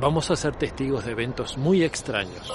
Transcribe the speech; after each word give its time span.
vamos 0.00 0.30
a 0.30 0.36
ser 0.36 0.54
testigos 0.54 1.04
de 1.04 1.12
eventos 1.12 1.58
muy 1.58 1.82
extraños, 1.82 2.52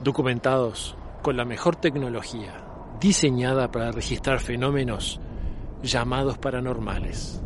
documentados 0.00 0.96
con 1.22 1.36
la 1.36 1.44
mejor 1.44 1.76
tecnología, 1.76 2.64
diseñada 3.00 3.70
para 3.70 3.92
registrar 3.92 4.40
fenómenos 4.40 5.20
llamados 5.82 6.38
paranormales, 6.38 7.40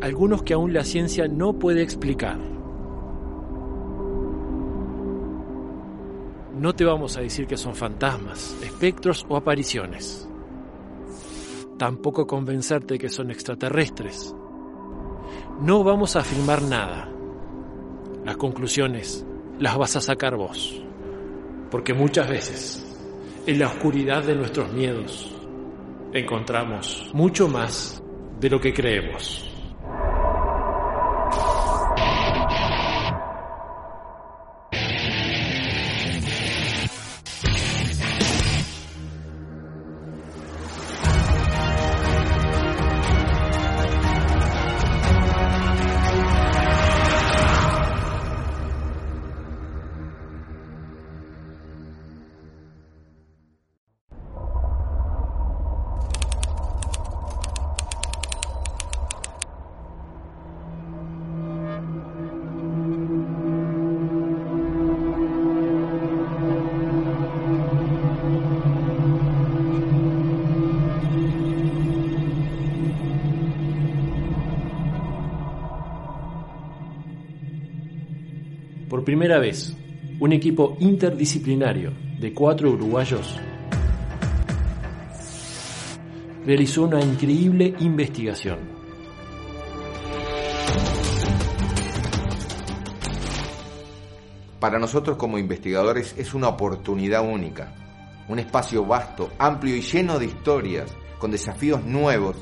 algunos 0.00 0.42
que 0.42 0.54
aún 0.54 0.72
la 0.72 0.84
ciencia 0.84 1.28
no 1.28 1.58
puede 1.58 1.82
explicar. 1.82 2.38
No 6.56 6.74
te 6.74 6.84
vamos 6.84 7.16
a 7.16 7.20
decir 7.20 7.46
que 7.46 7.56
son 7.56 7.74
fantasmas, 7.74 8.56
espectros 8.62 9.24
o 9.28 9.36
apariciones. 9.36 10.28
Tampoco 11.78 12.26
convencerte 12.26 12.98
que 12.98 13.08
son 13.08 13.30
extraterrestres. 13.30 14.34
No 15.62 15.82
vamos 15.82 16.16
a 16.16 16.20
afirmar 16.20 16.60
nada. 16.60 17.19
Las 18.30 18.36
conclusiones 18.36 19.26
las 19.58 19.76
vas 19.76 19.96
a 19.96 20.00
sacar 20.00 20.36
vos. 20.36 20.80
Porque 21.68 21.92
muchas 21.94 22.28
veces, 22.28 22.96
en 23.44 23.58
la 23.58 23.66
oscuridad 23.66 24.22
de 24.22 24.36
nuestros 24.36 24.72
miedos, 24.72 25.34
encontramos 26.12 27.10
mucho 27.12 27.48
más 27.48 28.00
de 28.38 28.48
lo 28.48 28.60
que 28.60 28.72
creemos. 28.72 29.49
Por 78.90 79.04
primera 79.04 79.38
vez, 79.38 79.76
un 80.18 80.32
equipo 80.32 80.76
interdisciplinario 80.80 81.92
de 82.18 82.34
cuatro 82.34 82.72
uruguayos 82.72 83.38
realizó 86.44 86.82
una 86.82 87.00
increíble 87.00 87.72
investigación. 87.78 88.58
Para 94.58 94.80
nosotros 94.80 95.16
como 95.16 95.38
investigadores 95.38 96.16
es 96.18 96.34
una 96.34 96.48
oportunidad 96.48 97.24
única, 97.24 97.72
un 98.28 98.40
espacio 98.40 98.84
vasto, 98.84 99.30
amplio 99.38 99.76
y 99.76 99.82
lleno 99.82 100.18
de 100.18 100.26
historias, 100.26 100.92
con 101.20 101.30
desafíos 101.30 101.84
nuevos 101.84 102.34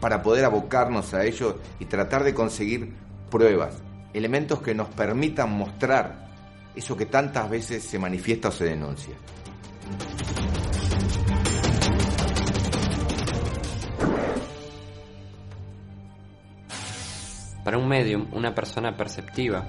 para 0.00 0.22
poder 0.22 0.44
abocarnos 0.44 1.14
a 1.14 1.24
ellos 1.24 1.56
y 1.80 1.86
tratar 1.86 2.22
de 2.22 2.32
conseguir 2.32 2.92
pruebas, 3.28 3.82
elementos 4.16 4.60
que 4.62 4.74
nos 4.74 4.88
permitan 4.88 5.50
mostrar 5.50 6.26
eso 6.74 6.96
que 6.96 7.06
tantas 7.06 7.48
veces 7.50 7.82
se 7.82 7.98
manifiesta 7.98 8.48
o 8.48 8.52
se 8.52 8.64
denuncia. 8.64 9.14
Para 17.64 17.78
un 17.78 17.88
medium, 17.88 18.28
una 18.32 18.54
persona 18.54 18.96
perceptiva, 18.96 19.66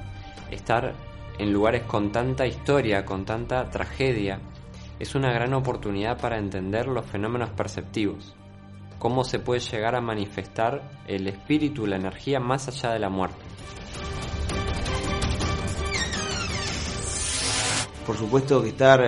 estar 0.51 0.93
en 1.39 1.51
lugares 1.51 1.83
con 1.83 2.11
tanta 2.11 2.45
historia, 2.45 3.03
con 3.05 3.25
tanta 3.25 3.69
tragedia, 3.69 4.39
es 4.99 5.15
una 5.15 5.31
gran 5.31 5.53
oportunidad 5.53 6.19
para 6.19 6.37
entender 6.37 6.87
los 6.87 7.05
fenómenos 7.05 7.49
perceptivos, 7.51 8.35
cómo 8.99 9.23
se 9.23 9.39
puede 9.39 9.61
llegar 9.61 9.95
a 9.95 10.01
manifestar 10.01 10.81
el 11.07 11.27
espíritu, 11.27 11.85
la 11.85 11.97
energía 11.97 12.39
más 12.39 12.67
allá 12.67 12.93
de 12.93 12.99
la 12.99 13.09
muerte. 13.09 13.43
Por 18.07 18.15
supuesto 18.15 18.63
que 18.63 18.69
estar 18.69 19.01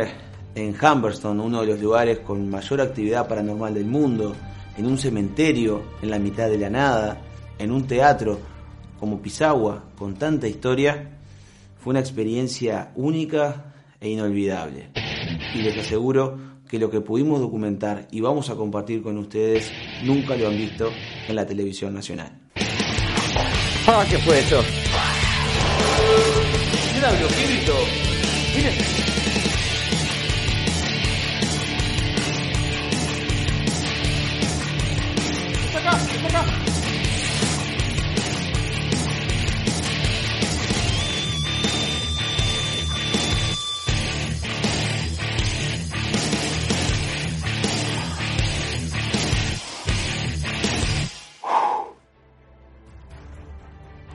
en 0.54 0.76
Humberston, 0.76 1.40
uno 1.40 1.62
de 1.62 1.68
los 1.68 1.80
lugares 1.80 2.20
con 2.20 2.50
mayor 2.50 2.82
actividad 2.82 3.30
paranormal 3.30 3.74
del 3.74 3.86
mundo, 3.86 4.36
en 4.78 4.86
un 4.86 4.98
cementerio 4.98 5.82
en 6.02 6.10
la 6.10 6.20
mitad 6.20 6.50
de 6.50 6.58
la 6.58 6.70
nada, 6.70 7.22
en 7.58 7.72
un 7.72 7.88
teatro 7.88 8.38
como 9.00 9.22
Pisagua, 9.22 9.86
con 9.98 10.16
tanta 10.16 10.50
historia, 10.50 11.18
fue 11.82 11.92
una 11.92 12.02
experiencia 12.02 12.92
única 12.96 13.74
e 14.02 14.10
inolvidable. 14.10 14.90
Y 15.56 15.62
les 15.62 15.78
aseguro 15.78 16.38
que 16.68 16.78
lo 16.78 16.90
que 16.90 17.00
pudimos 17.00 17.40
documentar 17.40 18.06
y 18.12 18.20
vamos 18.20 18.50
a 18.50 18.56
compartir 18.56 19.02
con 19.02 19.18
ustedes 19.18 19.72
nunca 20.04 20.36
lo 20.36 20.50
han 20.50 20.58
visto 20.58 20.92
en 21.26 21.38
la 21.38 21.46
televisión 21.46 21.94
nacional. 21.94 22.38
¡Ah, 23.88 24.06
qué 24.10 24.18
fue 24.18 24.40
eso! 24.40 24.62
¿qué 27.30 27.48
grito? 27.48 28.09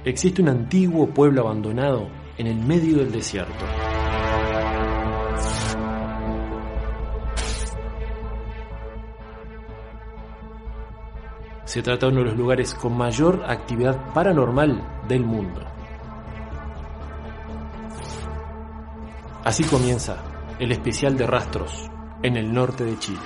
Existe 0.04 0.42
un 0.42 0.48
antiguo 0.48 1.08
pueblo 1.08 1.40
abandonado 1.40 2.08
en 2.36 2.46
el 2.46 2.56
medio 2.56 2.98
del 2.98 3.10
desierto. 3.10 3.83
Se 11.74 11.82
trata 11.82 12.06
de 12.06 12.12
uno 12.12 12.20
de 12.20 12.26
los 12.26 12.36
lugares 12.36 12.72
con 12.72 12.96
mayor 12.96 13.42
actividad 13.48 14.12
paranormal 14.14 15.02
del 15.08 15.24
mundo. 15.24 15.60
Así 19.42 19.64
comienza 19.64 20.22
el 20.60 20.70
especial 20.70 21.16
de 21.16 21.26
rastros 21.26 21.90
en 22.22 22.36
el 22.36 22.54
norte 22.54 22.84
de 22.84 22.96
Chile. 23.00 23.18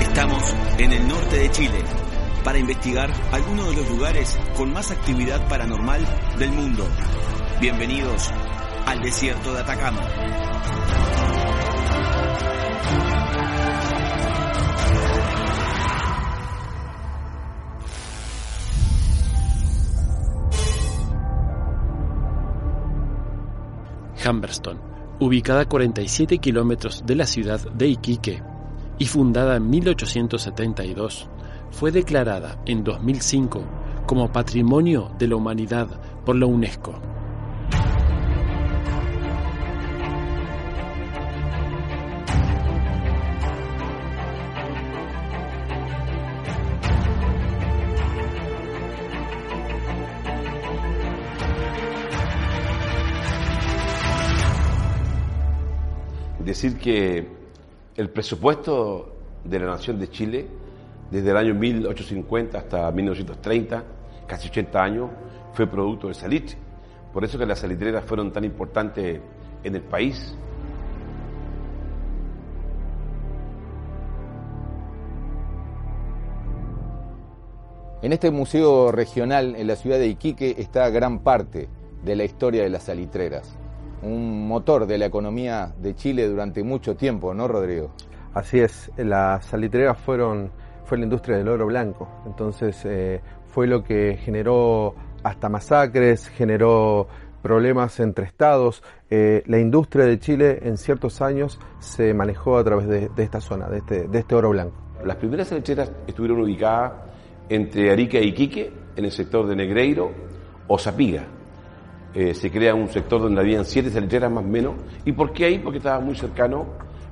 Estamos 0.00 0.56
en 0.78 0.92
el 0.92 1.06
norte 1.06 1.36
de 1.36 1.50
Chile 1.52 1.84
para 2.42 2.58
investigar 2.58 3.12
algunos 3.30 3.70
de 3.70 3.76
los 3.76 3.90
lugares 3.90 4.36
con 4.56 4.72
más 4.72 4.90
actividad 4.90 5.48
paranormal 5.48 6.04
del 6.36 6.50
mundo. 6.50 6.84
Bienvenidos 7.60 8.32
al 8.96 9.02
desierto 9.02 9.52
de 9.52 9.60
Atacama. 9.60 10.00
Humberston, 24.28 24.80
ubicada 25.20 25.60
a 25.60 25.64
47 25.66 26.38
kilómetros 26.38 27.04
de 27.06 27.14
la 27.14 27.26
ciudad 27.26 27.60
de 27.72 27.88
Iquique 27.88 28.42
y 28.98 29.06
fundada 29.06 29.56
en 29.56 29.70
1872, 29.70 31.28
fue 31.70 31.92
declarada 31.92 32.60
en 32.66 32.82
2005 32.82 33.62
como 34.06 34.32
Patrimonio 34.32 35.10
de 35.18 35.28
la 35.28 35.36
Humanidad 35.36 36.00
por 36.24 36.36
la 36.36 36.46
UNESCO. 36.46 37.15
Decir 56.56 56.78
que 56.78 57.26
el 57.96 58.08
presupuesto 58.08 59.12
de 59.44 59.58
la 59.58 59.66
nación 59.66 59.98
de 59.98 60.08
Chile 60.08 60.46
desde 61.10 61.30
el 61.30 61.36
año 61.36 61.54
1850 61.54 62.58
hasta 62.58 62.90
1930, 62.90 63.84
casi 64.26 64.48
80 64.48 64.82
años, 64.82 65.10
fue 65.52 65.66
producto 65.66 66.06
del 66.06 66.16
salitre. 66.16 66.56
Por 67.12 67.24
eso 67.24 67.38
que 67.38 67.44
las 67.44 67.58
salitreras 67.58 68.04
fueron 68.04 68.32
tan 68.32 68.44
importantes 68.44 69.20
en 69.62 69.74
el 69.74 69.82
país. 69.82 70.34
En 78.00 78.12
este 78.12 78.30
museo 78.30 78.92
regional 78.92 79.56
en 79.56 79.66
la 79.66 79.76
ciudad 79.76 79.98
de 79.98 80.06
Iquique 80.06 80.54
está 80.58 80.88
gran 80.88 81.18
parte 81.18 81.68
de 82.02 82.16
la 82.16 82.24
historia 82.24 82.62
de 82.62 82.70
las 82.70 82.84
salitreras. 82.84 83.58
Un 84.02 84.46
motor 84.46 84.86
de 84.86 84.98
la 84.98 85.06
economía 85.06 85.72
de 85.78 85.94
Chile 85.94 86.28
durante 86.28 86.62
mucho 86.62 86.96
tiempo, 86.96 87.34
¿no, 87.34 87.48
Rodrigo? 87.48 87.90
Así 88.34 88.60
es, 88.60 88.90
las 88.96 89.46
salitreras 89.46 89.98
fueron, 89.98 90.50
fue 90.84 90.98
la 90.98 91.04
industria 91.04 91.38
del 91.38 91.48
oro 91.48 91.66
blanco, 91.66 92.06
entonces 92.26 92.78
eh, 92.84 93.22
fue 93.46 93.66
lo 93.66 93.82
que 93.82 94.18
generó 94.18 94.94
hasta 95.22 95.48
masacres, 95.48 96.28
generó 96.28 97.08
problemas 97.42 97.98
entre 98.00 98.26
estados. 98.26 98.82
Eh, 99.08 99.42
la 99.46 99.58
industria 99.58 100.04
de 100.04 100.18
Chile 100.18 100.58
en 100.62 100.76
ciertos 100.76 101.22
años 101.22 101.58
se 101.78 102.12
manejó 102.12 102.58
a 102.58 102.64
través 102.64 102.88
de, 102.88 103.08
de 103.08 103.22
esta 103.22 103.40
zona, 103.40 103.68
de 103.68 103.78
este, 103.78 104.08
de 104.08 104.18
este 104.18 104.34
oro 104.34 104.50
blanco. 104.50 104.76
Las 105.04 105.16
primeras 105.16 105.48
salitreras 105.48 105.90
estuvieron 106.06 106.40
ubicadas 106.42 106.92
entre 107.48 107.90
Arica 107.90 108.18
y 108.18 108.28
Iquique, 108.28 108.72
en 108.96 109.04
el 109.04 109.12
sector 109.12 109.46
de 109.46 109.56
Negreiro 109.56 110.10
o 110.68 110.78
Zapiga. 110.78 111.24
Eh, 112.18 112.32
se 112.32 112.50
crea 112.50 112.74
un 112.74 112.88
sector 112.88 113.20
donde 113.20 113.42
habían 113.42 113.66
siete 113.66 113.90
salitreras 113.90 114.32
más 114.32 114.42
o 114.42 114.48
menos. 114.48 114.74
¿Y 115.04 115.12
por 115.12 115.34
qué 115.34 115.44
ahí? 115.44 115.58
Porque 115.58 115.76
estaba 115.76 116.00
muy 116.00 116.16
cercano 116.16 116.64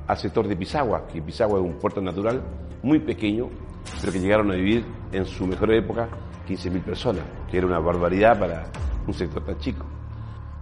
al 0.06 0.16
sector 0.16 0.48
de 0.48 0.56
Pisagua, 0.56 1.06
que 1.06 1.20
Pisagua 1.20 1.58
es 1.58 1.66
un 1.66 1.74
puerto 1.74 2.00
natural 2.00 2.40
muy 2.82 3.00
pequeño, 3.00 3.50
pero 4.00 4.10
que 4.10 4.18
llegaron 4.18 4.50
a 4.50 4.54
vivir 4.54 4.82
en 5.12 5.26
su 5.26 5.46
mejor 5.46 5.74
época 5.74 6.08
15.000 6.48 6.82
personas, 6.82 7.22
que 7.50 7.58
era 7.58 7.66
una 7.66 7.80
barbaridad 7.80 8.38
para 8.38 8.64
un 9.06 9.12
sector 9.12 9.44
tan 9.44 9.58
chico. 9.58 9.84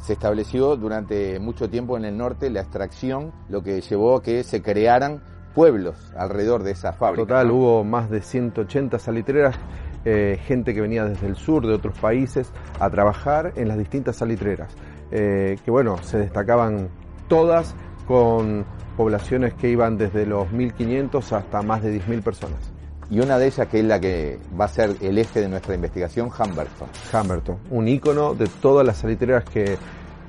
Se 0.00 0.14
estableció 0.14 0.74
durante 0.74 1.38
mucho 1.38 1.70
tiempo 1.70 1.96
en 1.96 2.04
el 2.04 2.16
norte 2.16 2.50
la 2.50 2.62
extracción, 2.62 3.30
lo 3.48 3.62
que 3.62 3.80
llevó 3.80 4.16
a 4.16 4.22
que 4.24 4.42
se 4.42 4.60
crearan 4.60 5.22
pueblos 5.54 6.12
alrededor 6.16 6.64
de 6.64 6.72
esa 6.72 6.92
fábrica. 6.92 7.28
Total, 7.28 7.48
hubo 7.48 7.84
más 7.84 8.10
de 8.10 8.20
180 8.20 8.98
salitreras, 8.98 9.54
eh, 10.04 10.38
gente 10.46 10.74
que 10.74 10.80
venía 10.80 11.04
desde 11.04 11.26
el 11.26 11.36
sur, 11.36 11.66
de 11.66 11.74
otros 11.74 11.96
países, 11.98 12.50
a 12.80 12.90
trabajar 12.90 13.52
en 13.56 13.68
las 13.68 13.78
distintas 13.78 14.16
salitreras, 14.16 14.74
eh, 15.10 15.58
que 15.64 15.70
bueno, 15.70 15.98
se 16.02 16.18
destacaban 16.18 16.88
todas 17.28 17.74
con 18.06 18.64
poblaciones 18.96 19.54
que 19.54 19.68
iban 19.68 19.96
desde 19.96 20.26
los 20.26 20.48
1.500 20.48 21.32
hasta 21.32 21.62
más 21.62 21.82
de 21.82 22.00
10.000 22.00 22.22
personas. 22.22 22.72
Y 23.10 23.20
una 23.20 23.38
de 23.38 23.46
ellas 23.46 23.68
que 23.68 23.80
es 23.80 23.84
la 23.84 24.00
que 24.00 24.38
va 24.58 24.64
a 24.64 24.68
ser 24.68 24.96
el 25.00 25.18
eje 25.18 25.40
de 25.40 25.48
nuestra 25.48 25.74
investigación, 25.74 26.28
Humberton. 26.28 26.88
Humberton, 27.12 27.58
un 27.70 27.88
ícono 27.88 28.34
de 28.34 28.46
todas 28.46 28.86
las 28.86 28.98
salitreras 28.98 29.44
que 29.44 29.76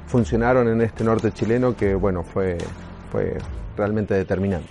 funcionaron 0.06 0.68
en 0.68 0.82
este 0.82 1.04
norte 1.04 1.32
chileno 1.32 1.76
que 1.76 1.96
bueno, 1.96 2.24
fue, 2.24 2.58
fue 3.12 3.38
realmente 3.76 4.14
determinante. 4.14 4.70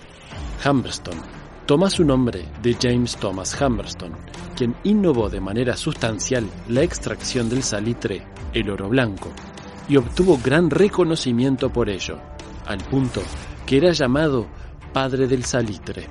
Humberston 0.63 1.42
toma 1.65 1.89
su 1.89 2.03
nombre 2.03 2.45
de 2.61 2.75
James 2.79 3.15
Thomas 3.15 3.59
Humberston, 3.59 4.11
quien 4.55 4.75
innovó 4.83 5.29
de 5.29 5.39
manera 5.39 5.77
sustancial 5.77 6.45
la 6.67 6.81
extracción 6.81 7.49
del 7.49 7.63
salitre, 7.63 8.23
el 8.53 8.69
oro 8.69 8.89
blanco, 8.89 9.29
y 9.87 9.95
obtuvo 9.95 10.37
gran 10.43 10.69
reconocimiento 10.69 11.71
por 11.71 11.89
ello, 11.89 12.19
al 12.65 12.79
punto 12.79 13.21
que 13.65 13.77
era 13.77 13.91
llamado 13.91 14.45
padre 14.91 15.27
del 15.27 15.45
salitre. 15.45 16.07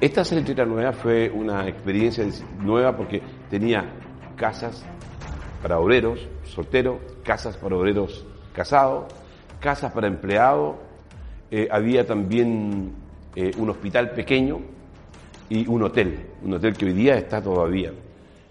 Esta 0.00 0.24
salitrera 0.24 0.64
nueva 0.64 0.92
fue 0.92 1.28
una 1.28 1.66
experiencia 1.66 2.24
nueva 2.60 2.96
porque 2.96 3.20
tenía 3.50 3.84
casas 4.36 4.84
para 5.60 5.80
obreros 5.80 6.20
solteros, 6.44 7.00
casas 7.24 7.56
para 7.56 7.76
obreros 7.76 8.24
casados, 8.52 9.12
casas 9.58 9.92
para 9.92 10.06
empleados, 10.06 10.76
eh, 11.50 11.66
había 11.70 12.06
también 12.06 13.07
eh, 13.34 13.52
un 13.58 13.70
hospital 13.70 14.10
pequeño 14.10 14.60
y 15.48 15.66
un 15.66 15.82
hotel, 15.82 16.18
un 16.42 16.54
hotel 16.54 16.76
que 16.76 16.86
hoy 16.86 16.92
día 16.92 17.16
está 17.16 17.40
todavía. 17.42 17.92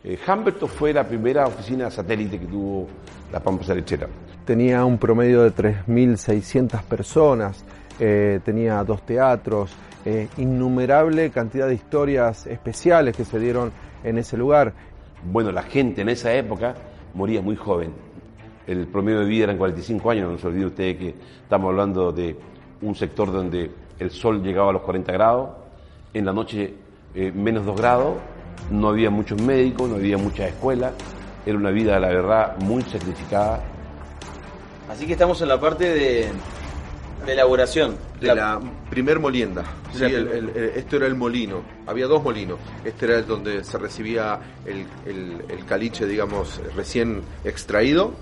Eh, 0.03 0.17
Humberto 0.27 0.67
fue 0.67 0.93
la 0.93 1.07
primera 1.07 1.45
oficina 1.47 1.91
satélite 1.91 2.39
que 2.39 2.45
tuvo 2.45 2.87
la 3.31 3.39
Pampa 3.39 3.65
Salitrera. 3.65 4.07
Tenía 4.45 4.85
un 4.85 4.97
promedio 4.97 5.43
de 5.43 5.53
3.600 5.53 6.81
personas, 6.83 7.65
eh, 7.99 8.39
tenía 8.45 8.83
dos 8.83 9.05
teatros, 9.05 9.75
eh, 10.05 10.29
innumerable 10.37 11.29
cantidad 11.31 11.67
de 11.67 11.73
historias 11.73 12.47
especiales 12.47 13.17
que 13.17 13.25
se 13.25 13.39
dieron 13.39 13.71
en 14.03 14.17
ese 14.17 14.37
lugar. 14.37 14.73
Bueno, 15.29 15.51
la 15.51 15.63
gente 15.63 16.01
en 16.01 16.09
esa 16.09 16.33
época 16.33 16.75
moría 17.13 17.41
muy 17.41 17.57
joven. 17.57 17.91
El 18.65 18.87
promedio 18.87 19.19
de 19.19 19.25
vida 19.25 19.43
eran 19.45 19.57
45 19.57 20.09
años, 20.09 20.31
no 20.31 20.37
se 20.37 20.47
olvide 20.47 20.65
usted 20.67 20.97
que 20.97 21.15
estamos 21.43 21.69
hablando 21.69 22.13
de 22.13 22.37
un 22.81 22.95
sector 22.95 23.31
donde 23.31 23.71
el 23.99 24.11
sol 24.11 24.41
llegaba 24.41 24.69
a 24.69 24.73
los 24.73 24.81
40 24.83 25.11
grados, 25.11 25.49
en 26.13 26.25
la 26.25 26.33
noche 26.33 26.73
eh, 27.15 27.31
menos 27.33 27.65
2 27.65 27.75
grados, 27.75 28.15
no 28.71 28.89
había 28.89 29.09
muchos 29.09 29.41
médicos, 29.41 29.89
no 29.89 29.95
había 29.95 30.17
muchas 30.17 30.49
escuelas, 30.49 30.93
era 31.45 31.57
una 31.57 31.71
vida, 31.71 31.99
la 31.99 32.09
verdad, 32.09 32.57
muy 32.59 32.81
sacrificada. 32.83 33.61
Así 34.89 35.05
que 35.05 35.13
estamos 35.13 35.41
en 35.41 35.49
la 35.49 35.59
parte 35.59 35.85
de, 35.85 36.31
de 37.25 37.33
elaboración. 37.33 37.97
De 38.19 38.27
la, 38.27 38.35
la 38.35 38.59
primer 38.89 39.19
molienda. 39.19 39.63
Sí, 39.93 40.03
el, 40.03 40.27
el, 40.27 40.49
el, 40.49 40.57
esto 40.75 40.97
era 40.97 41.07
el 41.07 41.15
molino. 41.15 41.61
Había 41.85 42.07
dos 42.07 42.23
molinos. 42.23 42.59
Este 42.83 43.05
era 43.05 43.17
el 43.19 43.27
donde 43.27 43.63
se 43.63 43.77
recibía 43.77 44.39
el, 44.65 44.85
caliche, 45.65 46.05
digamos, 46.05 46.61
recién 46.75 47.21
extraído. 47.43 48.13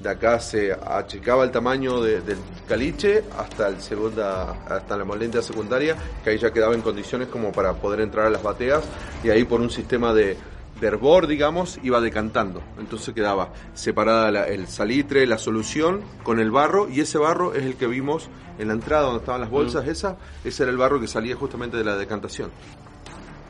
De 0.00 0.08
acá 0.08 0.40
se 0.40 0.72
achicaba 0.72 1.44
el 1.44 1.50
tamaño 1.50 2.00
de, 2.00 2.22
del 2.22 2.38
caliche 2.66 3.22
hasta, 3.36 3.68
el 3.68 3.80
segunda, 3.80 4.52
hasta 4.66 4.96
la 4.96 5.04
molienda 5.04 5.42
secundaria, 5.42 5.94
que 6.24 6.30
ahí 6.30 6.38
ya 6.38 6.50
quedaba 6.50 6.74
en 6.74 6.80
condiciones 6.80 7.28
como 7.28 7.52
para 7.52 7.74
poder 7.74 8.00
entrar 8.00 8.26
a 8.26 8.30
las 8.30 8.42
bateas. 8.42 8.82
Y 9.22 9.28
ahí 9.28 9.44
por 9.44 9.60
un 9.60 9.70
sistema 9.70 10.14
de, 10.14 10.38
de 10.80 10.86
hervor, 10.86 11.26
digamos, 11.26 11.78
iba 11.82 12.00
decantando. 12.00 12.62
Entonces 12.78 13.14
quedaba 13.14 13.52
separada 13.74 14.30
la, 14.30 14.44
el 14.44 14.66
salitre, 14.68 15.26
la 15.26 15.38
solución 15.38 16.00
con 16.22 16.40
el 16.40 16.50
barro 16.50 16.88
y 16.88 17.00
ese 17.00 17.18
barro 17.18 17.54
es 17.54 17.64
el 17.64 17.76
que 17.76 17.86
vimos 17.86 18.30
en 18.58 18.68
la 18.68 18.74
entrada 18.74 19.04
donde 19.04 19.18
estaban 19.20 19.40
las 19.40 19.50
bolsas, 19.50 19.86
mm. 19.86 19.90
esa, 19.90 20.16
ese 20.44 20.62
era 20.62 20.72
el 20.72 20.78
barro 20.78 21.00
que 21.00 21.06
salía 21.06 21.36
justamente 21.36 21.76
de 21.76 21.84
la 21.84 21.96
decantación. 21.96 22.50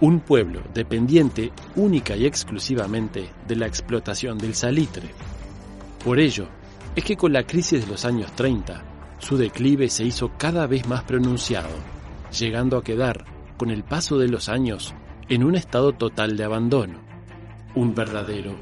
Un 0.00 0.20
pueblo 0.20 0.62
dependiente 0.72 1.52
única 1.76 2.16
y 2.16 2.26
exclusivamente 2.26 3.30
de 3.46 3.56
la 3.56 3.66
explotación 3.66 4.38
del 4.38 4.54
salitre. 4.54 5.10
Por 6.04 6.18
ello, 6.18 6.46
es 6.96 7.04
que 7.04 7.16
con 7.16 7.32
la 7.32 7.44
crisis 7.44 7.84
de 7.84 7.90
los 7.90 8.04
años 8.04 8.32
30, 8.32 8.82
su 9.18 9.36
declive 9.36 9.88
se 9.88 10.04
hizo 10.04 10.30
cada 10.38 10.66
vez 10.66 10.86
más 10.86 11.02
pronunciado, 11.04 11.68
llegando 12.38 12.76
a 12.76 12.84
quedar, 12.84 13.24
con 13.56 13.70
el 13.70 13.84
paso 13.84 14.18
de 14.18 14.28
los 14.28 14.48
años, 14.48 14.94
en 15.28 15.44
un 15.44 15.54
estado 15.54 15.92
total 15.92 16.36
de 16.36 16.44
abandono 16.44 17.10
un 17.74 17.94
verdadero 17.94 18.54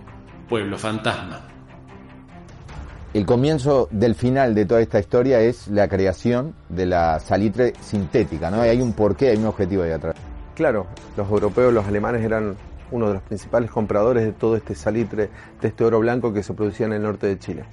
pueblo 0.48 0.78
fantasma. 0.78 1.40
El 3.14 3.24
comienzo 3.24 3.88
del 3.90 4.14
final 4.14 4.54
de 4.54 4.66
toda 4.66 4.80
esta 4.80 5.00
historia 5.00 5.40
es 5.40 5.68
la 5.68 5.88
creación 5.88 6.54
de 6.68 6.86
la 6.86 7.18
salitre 7.20 7.72
sintética, 7.80 8.50
¿no? 8.50 8.60
Hay 8.60 8.80
un 8.82 8.92
porqué, 8.92 9.30
hay 9.30 9.38
un 9.38 9.46
objetivo 9.46 9.82
ahí 9.82 9.92
atrás. 9.92 10.14
Claro, 10.54 10.86
los 11.16 11.28
europeos, 11.30 11.72
los 11.72 11.86
alemanes 11.86 12.22
eran 12.22 12.56
uno 12.90 13.08
de 13.08 13.14
los 13.14 13.22
principales 13.22 13.70
compradores 13.70 14.24
de 14.24 14.32
todo 14.32 14.56
este 14.56 14.74
salitre, 14.74 15.30
de 15.60 15.68
este 15.68 15.84
oro 15.84 16.00
blanco 16.00 16.32
que 16.32 16.42
se 16.42 16.54
producía 16.54 16.86
en 16.86 16.92
el 16.92 17.02
norte 17.02 17.26
de 17.26 17.38
Chile. 17.38 17.64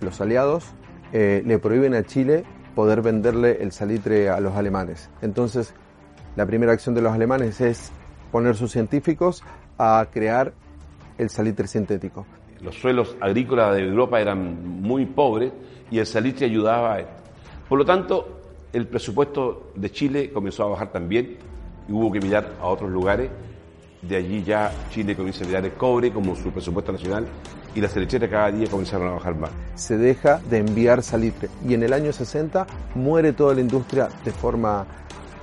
Los 0.00 0.20
aliados 0.20 0.64
eh, 1.12 1.42
le 1.44 1.58
prohíben 1.58 1.94
a 1.94 2.02
Chile 2.04 2.44
poder 2.74 3.02
venderle 3.02 3.58
el 3.60 3.72
salitre 3.72 4.28
a 4.28 4.40
los 4.40 4.54
alemanes. 4.54 5.10
Entonces, 5.22 5.74
la 6.36 6.46
primera 6.46 6.72
acción 6.72 6.94
de 6.94 7.02
los 7.02 7.12
alemanes 7.12 7.60
es 7.60 7.90
poner 8.30 8.54
sus 8.54 8.70
científicos 8.70 9.42
a 9.78 10.06
crear 10.12 10.52
el 11.18 11.30
salitre 11.30 11.66
sintético. 11.66 12.26
Los 12.60 12.76
suelos 12.76 13.16
agrícolas 13.20 13.74
de 13.74 13.82
Europa 13.82 14.20
eran 14.20 14.80
muy 14.82 15.06
pobres 15.06 15.52
y 15.90 15.98
el 15.98 16.06
salitre 16.06 16.46
ayudaba 16.46 16.94
a 16.94 17.00
esto. 17.00 17.12
Por 17.68 17.78
lo 17.78 17.84
tanto, 17.84 18.40
el 18.72 18.86
presupuesto 18.86 19.72
de 19.74 19.90
Chile 19.90 20.30
comenzó 20.32 20.64
a 20.64 20.68
bajar 20.68 20.92
también 20.92 21.36
y 21.88 21.92
hubo 21.92 22.12
que 22.12 22.20
mirar 22.20 22.54
a 22.60 22.66
otros 22.66 22.90
lugares. 22.90 23.30
De 24.02 24.16
allí 24.16 24.44
ya 24.44 24.72
Chile 24.90 25.16
comienza 25.16 25.44
a 25.44 25.46
mirar 25.46 25.64
el 25.64 25.72
cobre 25.72 26.12
como 26.12 26.36
su 26.36 26.50
presupuesto 26.50 26.92
nacional 26.92 27.26
y 27.74 27.80
las 27.80 27.92
salicheras 27.92 28.30
cada 28.30 28.50
día 28.52 28.68
comenzaron 28.68 29.08
a 29.08 29.12
bajar 29.12 29.34
más. 29.34 29.50
Se 29.74 29.98
deja 29.98 30.40
de 30.50 30.58
enviar 30.58 31.02
salitre 31.02 31.48
y 31.66 31.74
en 31.74 31.82
el 31.82 31.92
año 31.92 32.12
60 32.12 32.66
muere 32.94 33.32
toda 33.32 33.54
la 33.54 33.60
industria 33.60 34.08
de 34.24 34.30
forma 34.30 34.86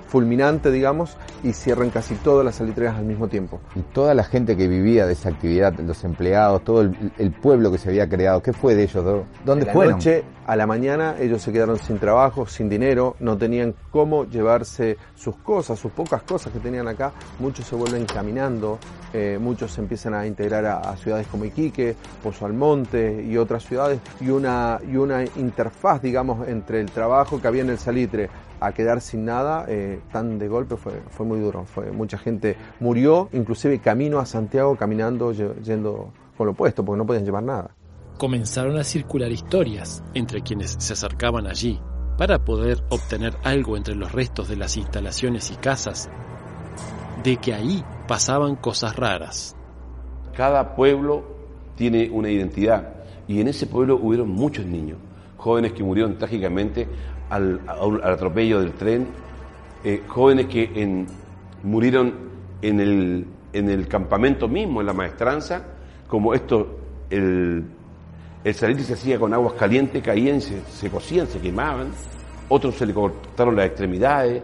fulminante, 0.07 0.71
digamos, 0.71 1.17
y 1.43 1.53
cierran 1.53 1.89
casi 1.89 2.15
todas 2.15 2.45
las 2.45 2.55
salitreras 2.55 2.97
al 2.97 3.05
mismo 3.05 3.27
tiempo. 3.27 3.59
Y 3.75 3.81
toda 3.81 4.13
la 4.13 4.23
gente 4.23 4.55
que 4.55 4.67
vivía 4.67 5.05
de 5.05 5.13
esa 5.13 5.29
actividad, 5.29 5.73
los 5.79 6.03
empleados, 6.03 6.63
todo 6.63 6.81
el, 6.81 7.31
pueblo 7.41 7.71
que 7.71 7.77
se 7.77 7.89
había 7.89 8.07
creado, 8.07 8.41
¿qué 8.41 8.53
fue 8.53 8.75
de 8.75 8.83
ellos? 8.83 9.25
¿Dónde 9.43 9.65
de 9.65 9.71
fueron? 9.71 9.91
La 9.91 9.97
noche 9.97 10.23
a 10.47 10.55
la 10.55 10.67
mañana 10.67 11.15
ellos 11.19 11.41
se 11.41 11.51
quedaron 11.51 11.79
sin 11.79 11.97
trabajo, 11.97 12.45
sin 12.45 12.69
dinero, 12.69 13.15
no 13.19 13.37
tenían 13.37 13.73
cómo 13.91 14.25
llevarse 14.25 14.97
sus 15.15 15.35
cosas, 15.37 15.79
sus 15.79 15.91
pocas 15.91 16.21
cosas 16.21 16.53
que 16.53 16.59
tenían 16.59 16.87
acá. 16.87 17.11
Muchos 17.39 17.65
se 17.65 17.75
vuelven 17.75 18.05
caminando, 18.05 18.77
eh, 19.13 19.39
muchos 19.41 19.71
se 19.71 19.81
empiezan 19.81 20.13
a 20.13 20.25
integrar 20.27 20.65
a, 20.65 20.95
ciudades 20.97 21.27
como 21.27 21.45
Iquique, 21.45 21.95
Pozo 22.21 22.45
Almonte 22.45 23.23
y 23.27 23.37
otras 23.37 23.65
ciudades, 23.65 23.99
y 24.21 24.29
una, 24.29 24.79
y 24.87 24.95
una 24.95 25.23
interfaz, 25.23 26.01
digamos, 26.01 26.47
entre 26.47 26.79
el 26.79 26.91
trabajo 26.91 27.41
que 27.41 27.47
había 27.47 27.63
en 27.63 27.71
el 27.71 27.79
salitre 27.79 28.29
a 28.59 28.71
quedar 28.71 29.01
sin 29.01 29.25
nada 29.25 29.65
eh, 29.67 29.99
tan 30.11 30.39
de 30.39 30.47
golpe 30.47 30.75
fue, 30.77 31.01
fue 31.09 31.25
muy 31.25 31.39
duro. 31.39 31.65
Fue, 31.65 31.91
mucha 31.91 32.17
gente 32.17 32.55
murió, 32.79 33.29
inclusive 33.33 33.79
camino 33.79 34.19
a 34.19 34.25
Santiago 34.25 34.75
caminando, 34.75 35.31
yendo 35.31 36.11
con 36.37 36.47
lo 36.47 36.53
opuesto, 36.53 36.83
porque 36.83 36.97
no 36.97 37.05
podían 37.05 37.25
llevar 37.25 37.43
nada. 37.43 37.71
Comenzaron 38.17 38.77
a 38.77 38.83
circular 38.83 39.31
historias 39.31 40.03
entre 40.13 40.41
quienes 40.41 40.75
se 40.79 40.93
acercaban 40.93 41.47
allí 41.47 41.79
para 42.17 42.39
poder 42.45 42.81
obtener 42.89 43.35
algo 43.43 43.75
entre 43.75 43.95
los 43.95 44.11
restos 44.11 44.47
de 44.47 44.55
las 44.55 44.77
instalaciones 44.77 45.51
y 45.51 45.55
casas, 45.55 46.09
de 47.23 47.37
que 47.37 47.53
ahí 47.53 47.83
pasaban 48.07 48.55
cosas 48.55 48.95
raras. 48.95 49.55
Cada 50.33 50.75
pueblo 50.75 51.23
tiene 51.75 52.09
una 52.09 52.29
identidad 52.29 52.93
y 53.27 53.41
en 53.41 53.47
ese 53.47 53.67
pueblo 53.67 53.97
hubieron 54.01 54.29
muchos 54.29 54.65
niños, 54.65 54.97
jóvenes 55.37 55.73
que 55.73 55.83
murieron 55.83 56.17
trágicamente 56.17 56.87
al, 57.35 57.61
atropello 58.03 58.59
del 58.59 58.73
tren, 58.73 59.07
eh, 59.83 60.03
jóvenes 60.07 60.47
que 60.47 61.05
murieron 61.63 62.13
en 62.61 62.79
el, 62.79 63.27
en 63.53 63.69
el 63.69 63.87
campamento 63.87 64.47
mismo, 64.47 64.81
en 64.81 64.87
la 64.87 64.93
maestranza, 64.93 65.63
como 66.07 66.33
esto, 66.33 66.79
el, 67.09 67.63
el 68.43 68.53
salitre 68.53 68.83
se 68.83 68.93
hacía 68.93 69.19
con 69.19 69.33
aguas 69.33 69.53
calientes, 69.53 70.01
caían, 70.01 70.41
se, 70.41 70.61
se 70.61 70.89
cocían, 70.89 71.27
se 71.27 71.39
quemaban, 71.39 71.89
otros 72.49 72.75
se 72.75 72.85
le 72.85 72.93
cortaron 72.93 73.55
las 73.55 73.67
extremidades, 73.67 74.41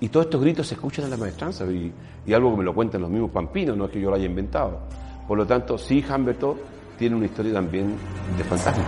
y 0.00 0.08
todos 0.08 0.26
estos 0.26 0.40
gritos 0.40 0.66
se 0.66 0.74
escuchan 0.74 1.04
en 1.04 1.10
la 1.10 1.16
maestranza, 1.16 1.64
y, 1.66 1.92
y 2.26 2.32
algo 2.32 2.52
que 2.52 2.58
me 2.58 2.64
lo 2.64 2.74
cuentan 2.74 3.02
los 3.02 3.10
mismos 3.10 3.30
pampinos, 3.30 3.76
no 3.76 3.84
es 3.86 3.90
que 3.90 4.00
yo 4.00 4.10
lo 4.10 4.16
haya 4.16 4.26
inventado. 4.26 4.80
Por 5.28 5.38
lo 5.38 5.46
tanto, 5.46 5.78
sí, 5.78 6.04
Humberto 6.08 6.56
tiene 6.98 7.16
una 7.16 7.26
historia 7.26 7.52
también 7.52 7.94
de 8.36 8.44
fantasma 8.44 8.84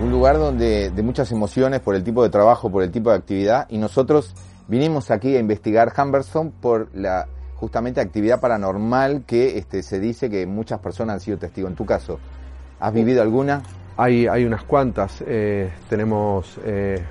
un 0.00 0.10
lugar 0.10 0.38
donde 0.38 0.90
de 0.90 1.02
muchas 1.02 1.32
emociones 1.32 1.80
por 1.80 1.94
el 1.94 2.04
tipo 2.04 2.22
de 2.22 2.30
trabajo, 2.30 2.70
por 2.70 2.82
el 2.82 2.90
tipo 2.90 3.10
de 3.10 3.16
actividad 3.16 3.66
y 3.68 3.78
nosotros 3.78 4.34
vinimos 4.68 5.10
aquí 5.10 5.34
a 5.34 5.40
investigar 5.40 5.92
Humberstone 5.96 6.52
por 6.60 6.88
la 6.94 7.26
justamente 7.56 8.00
actividad 8.00 8.40
paranormal 8.40 9.24
que 9.26 9.58
este, 9.58 9.82
se 9.82 9.98
dice 9.98 10.30
que 10.30 10.46
muchas 10.46 10.78
personas 10.78 11.14
han 11.14 11.20
sido 11.20 11.38
testigos. 11.38 11.70
En 11.70 11.76
tu 11.76 11.84
caso, 11.84 12.20
¿has 12.78 12.92
vivido 12.92 13.22
alguna? 13.22 13.62
Hay, 13.96 14.28
hay 14.28 14.44
unas 14.44 14.62
cuantas. 14.62 15.24
Eh, 15.26 15.72
tenemos 15.88 16.60
eh, 16.64 17.04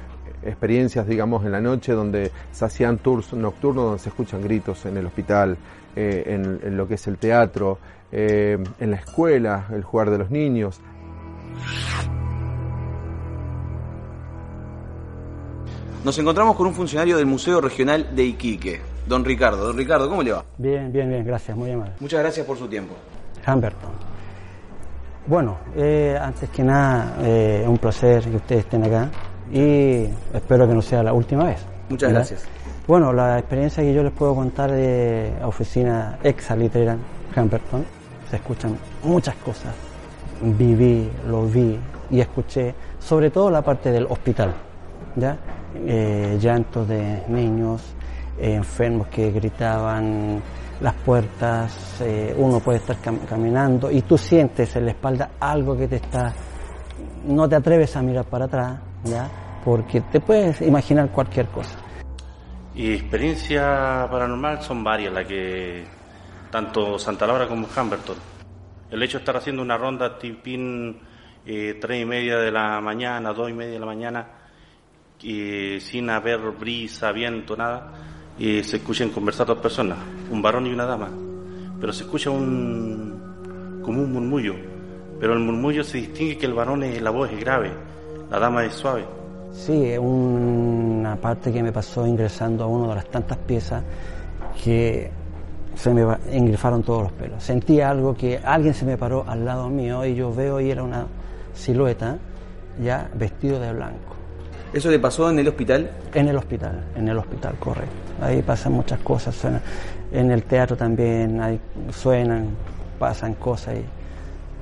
experiencias, 0.44 1.06
digamos, 1.06 1.46
en 1.46 1.52
la 1.52 1.60
noche 1.60 1.92
donde 1.92 2.32
se 2.54 2.64
hacían 2.64 3.00
tours 3.00 3.34
nocturnos 3.34 3.84
donde 3.84 4.00
se 4.00 4.10
escuchan 4.10 4.42
gritos 4.42 4.86
en 4.86 4.96
el 4.96 5.06
hospital, 5.06 5.58
eh, 5.98 6.24
en, 6.28 6.62
en, 6.64 6.78
lo 6.78 6.88
que 6.88 6.94
es 6.94 7.06
el 7.08 7.18
teatro, 7.18 7.80
en 8.10 8.64
la 8.80 8.96
escuela, 8.96 9.68
el 9.74 9.84
jugar 9.84 10.10
de 10.10 10.18
los 10.18 10.32
niños. 10.32 10.80
Nos 16.04 16.18
encontramos 16.20 16.56
con 16.56 16.68
un 16.68 16.74
funcionario 16.74 17.18
del 17.18 17.26
Museo 17.26 17.60
Regional 17.60 18.16
de 18.16 18.24
Iquique, 18.24 18.80
don 19.08 19.26
Ricardo. 19.26 19.66
Don 19.66 19.76
Ricardo, 19.76 20.08
¿cómo 20.08 20.22
le 20.22 20.32
va? 20.32 20.46
Bien, 20.58 20.92
bien, 20.92 21.10
bien, 21.10 21.26
gracias, 21.26 21.58
muy 21.58 21.72
amable. 21.72 21.94
Muchas 22.00 22.20
gracias 22.20 22.46
por 22.46 22.58
su 22.58 22.68
tiempo. 22.68 22.96
Humberton. 23.46 23.90
Bueno, 25.26 25.58
eh, 25.76 26.18
antes 26.22 26.50
que 26.50 26.64
nada, 26.64 27.18
eh, 27.22 27.66
un 27.68 27.78
placer 27.78 28.24
que 28.24 28.36
ustedes 28.38 28.62
estén 28.62 28.84
acá 28.84 29.10
y 29.52 30.06
espero 30.34 30.68
que 30.68 30.74
no 30.74 30.82
sea 30.82 31.04
la 31.04 31.14
última 31.14 31.46
vez. 31.46 31.66
Muchas 31.90 32.14
gracias. 32.14 32.46
Bueno, 32.88 33.12
la 33.12 33.40
experiencia 33.40 33.84
que 33.84 33.94
yo 33.94 34.04
les 34.04 34.14
puedo 34.14 34.36
contar 34.36 34.72
de 34.72 35.34
oficina 35.44 36.20
ex 36.24 36.50
litrera 36.52 36.96
Humberton, 37.36 37.84
se 38.30 38.38
escuchan 38.38 38.78
muchas 39.04 39.36
cosas. 39.38 39.74
Viví, 40.42 41.10
lo 41.28 41.46
vi 41.48 41.78
y 42.10 42.22
escuché, 42.22 42.74
sobre 43.00 43.32
todo 43.32 43.50
la 43.50 43.62
parte 43.62 43.92
del 43.92 44.06
hospital. 44.06 44.54
¿Ya? 45.18 45.38
Eh, 45.76 46.38
llantos 46.40 46.88
de 46.88 47.24
niños 47.28 47.82
eh, 48.40 48.54
enfermos 48.54 49.08
que 49.08 49.32
gritaban 49.32 50.42
las 50.80 50.94
puertas, 50.94 52.02
eh, 52.02 52.36
uno 52.38 52.60
puede 52.60 52.78
estar 52.78 52.98
caminando 53.28 53.90
y 53.92 54.04
tú 54.04 54.18
sientes 54.18 54.76
en 54.76 54.86
la 54.86 54.92
espalda 54.92 55.32
algo 55.40 55.76
que 55.76 55.88
te 55.88 55.96
está, 55.96 56.34
no 57.26 57.50
te 57.50 57.56
atreves 57.56 57.96
a 57.96 58.02
mirar 58.02 58.26
para 58.26 58.46
atrás, 58.46 58.80
¿ya? 59.04 59.28
porque 59.66 60.02
te 60.02 60.20
puedes 60.20 60.62
imaginar 60.62 61.10
cualquier 61.10 61.48
cosa. 61.48 61.78
Y 62.76 62.94
experiencia 62.94 64.08
paranormal 64.12 64.62
son 64.62 64.84
varias, 64.84 65.12
la 65.12 65.26
que 65.26 65.84
tanto 66.52 67.00
Santa 67.00 67.26
Laura 67.26 67.48
como 67.48 67.68
Humberton. 67.76 68.18
El 68.92 69.02
hecho 69.02 69.18
de 69.18 69.24
estar 69.24 69.36
haciendo 69.36 69.64
una 69.64 69.78
ronda 69.78 70.18
tipín 70.20 71.00
eh, 71.46 71.78
tres 71.82 72.02
y 72.02 72.06
media 72.06 72.38
de 72.38 72.52
la 72.52 72.80
mañana, 72.82 73.34
dos 73.34 73.50
y 73.50 73.54
media 73.54 73.74
de 73.74 73.80
la 73.80 73.86
mañana, 73.86 74.28
y 75.22 75.80
sin 75.80 76.10
haber 76.10 76.40
brisa, 76.52 77.12
viento, 77.12 77.56
nada, 77.56 77.92
se 78.38 78.78
escuchan 78.78 79.10
conversar 79.10 79.48
dos 79.48 79.58
personas, 79.60 79.98
un 80.32 80.42
varón 80.42 80.68
y 80.68 80.74
una 80.74 80.86
dama, 80.86 81.10
pero 81.80 81.92
se 81.92 82.04
escucha 82.04 82.30
un 82.30 83.82
como 83.82 84.02
un 84.02 84.12
murmullo, 84.12 84.54
pero 85.20 85.34
el 85.34 85.40
murmullo 85.40 85.84
se 85.84 86.00
distingue 86.00 86.38
que 86.38 86.46
el 86.46 86.54
varón 86.54 86.84
es 86.84 87.02
la 87.02 87.10
voz 87.10 87.32
es 87.32 87.40
grave, 87.40 87.72
la 88.30 88.38
dama 88.38 88.66
es 88.66 88.74
suave. 88.74 89.06
Sí, 89.54 89.86
es 89.86 90.00
una 90.00 91.16
parte 91.16 91.52
que 91.52 91.64
me 91.64 91.72
pasó 91.72 92.06
ingresando 92.06 92.66
a 92.66 92.68
una 92.68 92.90
de 92.90 92.96
las 92.96 93.10
tantas 93.10 93.38
piezas 93.38 93.84
que 94.64 95.10
se 95.74 95.94
me 95.94 96.06
ingresaron 96.34 96.84
todos 96.84 97.04
los 97.04 97.12
pelos. 97.14 97.42
Sentí 97.42 97.80
algo 97.80 98.14
que 98.14 98.38
alguien 98.44 98.74
se 98.74 98.86
me 98.86 98.98
paró 98.98 99.24
al 99.28 99.46
lado 99.46 99.70
mío 99.70 100.06
y 100.06 100.16
yo 100.16 100.34
veo 100.34 100.60
y 100.60 100.70
era 100.70 100.84
una 100.84 101.08
silueta 101.54 102.18
ya 102.84 103.10
vestido 103.16 103.60
de 103.60 103.74
blanco 103.74 104.17
¿Eso 104.74 104.90
le 104.92 105.00
pasó 105.00 105.30
en 105.30 105.40
el 105.40 105.48
hospital? 105.48 105.90
En 106.14 106.28
el 106.28 106.36
hospital, 106.36 106.84
en 106.96 107.08
el 107.08 107.18
hospital, 107.18 107.56
correcto. 107.60 107.96
Ahí 108.22 108.42
pasan 108.42 108.74
muchas 108.74 109.00
cosas, 109.00 109.36
suenan. 109.36 109.62
En 110.12 110.32
el 110.32 110.44
teatro 110.44 110.76
también 110.76 111.40
hay, 111.42 111.60
suenan, 111.92 112.50
pasan 113.00 113.34
cosas. 113.36 113.76
ahí. 113.76 113.86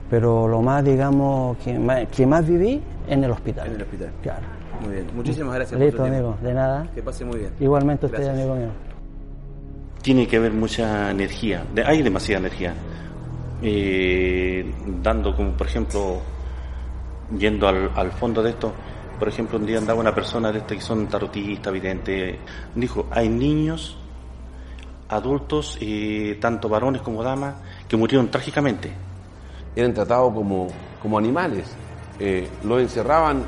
pero 0.09 0.47
lo 0.47 0.61
más, 0.61 0.83
digamos, 0.83 1.57
que 1.57 1.77
más, 1.79 2.07
que 2.07 2.25
más 2.25 2.47
viví 2.47 2.81
en 3.07 3.23
el 3.23 3.31
hospital. 3.31 3.67
En 3.67 3.75
el 3.75 3.81
hospital. 3.81 4.09
Claro. 4.21 4.41
Muy 4.83 4.93
bien. 4.93 5.07
Muchísimas 5.15 5.55
gracias 5.55 5.79
Listo, 5.79 5.97
por 5.97 6.07
amigo. 6.07 6.37
De 6.41 6.53
nada. 6.53 6.87
Que 6.93 7.01
pase 7.01 7.25
muy 7.25 7.39
bien. 7.39 7.51
Igualmente 7.59 8.05
usted, 8.05 8.27
amigo 8.27 8.55
mío. 8.55 8.69
Tiene 10.01 10.27
que 10.27 10.37
haber 10.37 10.51
mucha 10.51 11.09
energía. 11.11 11.63
Hay 11.85 12.03
demasiada 12.03 12.39
energía. 12.41 12.73
Eh, 13.61 14.71
dando 15.01 15.35
como, 15.35 15.51
por 15.51 15.65
ejemplo, 15.65 16.19
yendo 17.37 17.67
al, 17.67 17.89
al 17.95 18.11
fondo 18.11 18.43
de 18.43 18.51
esto, 18.51 18.71
por 19.19 19.27
ejemplo, 19.27 19.57
un 19.57 19.65
día 19.65 19.77
andaba 19.77 19.99
una 19.99 20.13
persona 20.13 20.51
de 20.51 20.59
este 20.59 20.75
que 20.75 20.81
son 20.81 21.07
tarotistas, 21.07 21.71
videntes, 21.73 22.37
dijo, 22.75 23.07
hay 23.11 23.29
niños, 23.29 23.97
adultos, 25.09 25.77
eh, 25.81 26.37
tanto 26.39 26.69
varones 26.69 27.01
como 27.01 27.23
damas, 27.23 27.55
que 27.87 27.97
murieron 27.97 28.29
trágicamente. 28.29 28.91
Eran 29.75 29.93
tratados 29.93 30.33
como, 30.33 30.67
como 31.01 31.17
animales. 31.17 31.75
Eh, 32.19 32.47
los 32.63 32.81
encerraban, 32.81 33.43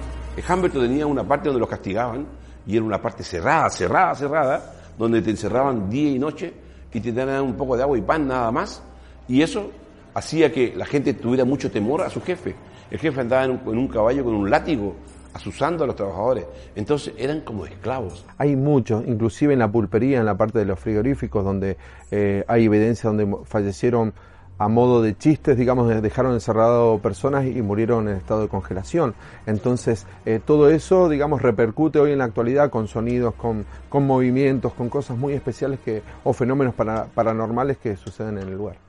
Humberto 0.49 0.81
tenía 0.81 1.05
una 1.05 1.23
parte 1.23 1.49
donde 1.49 1.59
los 1.59 1.69
castigaban, 1.69 2.25
y 2.65 2.75
era 2.75 2.85
una 2.85 3.01
parte 3.01 3.23
cerrada, 3.23 3.69
cerrada, 3.69 4.15
cerrada, 4.15 4.73
donde 4.97 5.21
te 5.21 5.29
encerraban 5.29 5.89
día 5.89 6.11
y 6.11 6.19
noche 6.19 6.53
y 6.97 6.99
te 6.99 7.11
daban 7.11 7.43
un 7.43 7.53
poco 7.53 7.77
de 7.77 7.83
agua 7.83 7.97
y 7.97 8.01
pan 8.01 8.27
nada 8.27 8.51
más. 8.51 8.81
Y 9.27 9.41
eso 9.41 9.71
hacía 10.13 10.51
que 10.51 10.73
la 10.75 10.85
gente 10.85 11.13
tuviera 11.13 11.45
mucho 11.45 11.69
temor 11.69 12.01
a 12.01 12.09
su 12.09 12.21
jefe. 12.21 12.55
El 12.89 12.99
jefe 12.99 13.21
andaba 13.21 13.45
en 13.45 13.59
un 13.65 13.87
caballo 13.87 14.23
con 14.23 14.33
un 14.33 14.49
látigo 14.49 14.95
asusando 15.37 15.83
a 15.83 15.87
los 15.87 15.95
trabajadores. 15.95 16.45
Entonces 16.75 17.13
eran 17.17 17.41
como 17.41 17.65
esclavos. 17.65 18.25
Hay 18.37 18.55
muchos, 18.55 19.05
inclusive 19.07 19.53
en 19.53 19.59
la 19.59 19.71
pulpería, 19.71 20.19
en 20.19 20.25
la 20.25 20.37
parte 20.37 20.59
de 20.59 20.65
los 20.65 20.79
frigoríficos, 20.79 21.43
donde 21.43 21.77
eh, 22.11 22.43
hay 22.47 22.65
evidencia 22.65 23.09
donde 23.09 23.45
fallecieron 23.45 24.13
a 24.59 24.67
modo 24.67 25.01
de 25.01 25.15
chistes, 25.15 25.55
digamos, 25.55 26.01
dejaron 26.01 26.33
encerrado 26.33 26.99
personas 26.99 27.45
y 27.45 27.61
murieron 27.61 28.07
en 28.07 28.17
estado 28.17 28.41
de 28.41 28.47
congelación. 28.47 29.13
Entonces, 29.45 30.07
eh, 30.25 30.39
todo 30.43 30.69
eso, 30.69 31.09
digamos, 31.09 31.43
repercute 31.43 31.99
hoy 31.99 32.11
en 32.11 32.17
la 32.17 32.23
actualidad 32.23 32.71
con 32.71 32.87
sonidos, 32.87 33.35
con, 33.35 33.65
con 33.87 34.07
movimientos, 34.07 34.73
con 34.73 34.89
cosas 34.89 35.15
muy 35.17 35.33
especiales 35.33 35.79
que, 35.79 36.01
o 36.23 36.33
fenómenos 36.33 36.73
paranormales 36.73 37.77
que 37.77 37.95
suceden 37.97 38.39
en 38.39 38.47
el 38.47 38.57
lugar. 38.57 38.79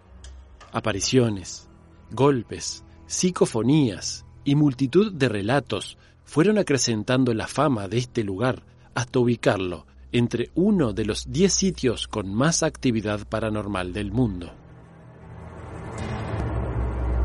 Apariciones, 0.73 1.69
golpes, 2.11 2.83
psicofonías 3.07 4.25
y 4.45 4.55
multitud 4.55 5.13
de 5.13 5.29
relatos 5.29 5.99
fueron 6.29 6.59
acrecentando 6.59 7.33
la 7.33 7.49
fama 7.49 7.89
de 7.89 7.97
este 7.97 8.23
lugar 8.23 8.63
hasta 8.95 9.19
ubicarlo 9.19 9.87
entre 10.13 10.51
uno 10.57 10.93
de 10.93 11.07
los 11.07 11.33
10 11.33 11.51
sitios 11.51 12.07
con 12.07 12.35
más 12.35 12.63
actividad 12.63 13.27
paranormal 13.27 13.95
del 13.95 14.13
mundo. 14.13 14.53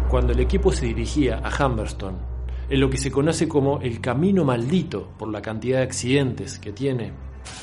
Cuando 0.09 0.31
el 0.31 0.39
equipo 0.39 0.71
se 0.71 0.85
dirigía 0.85 1.39
a 1.39 1.65
Humberstone, 1.65 2.17
en 2.69 2.79
lo 2.79 2.89
que 2.89 2.95
se 2.97 3.11
conoce 3.11 3.45
como 3.45 3.81
el 3.81 3.99
Camino 3.99 4.45
Maldito 4.45 5.09
por 5.19 5.27
la 5.27 5.41
cantidad 5.41 5.79
de 5.79 5.83
accidentes 5.83 6.57
que 6.57 6.71
tiene, 6.71 7.11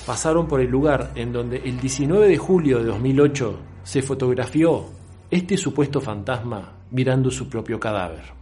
pasaron 0.04 0.46
por 0.46 0.60
el 0.60 0.68
lugar 0.68 1.12
en 1.14 1.32
donde 1.32 1.56
el 1.56 1.80
19 1.80 2.28
de 2.28 2.36
julio 2.36 2.80
de 2.80 2.84
2008 2.84 3.58
se 3.82 4.02
fotografió 4.02 4.84
este 5.30 5.56
supuesto 5.56 6.02
fantasma 6.02 6.74
mirando 6.90 7.30
su 7.30 7.48
propio 7.48 7.80
cadáver. 7.80 8.39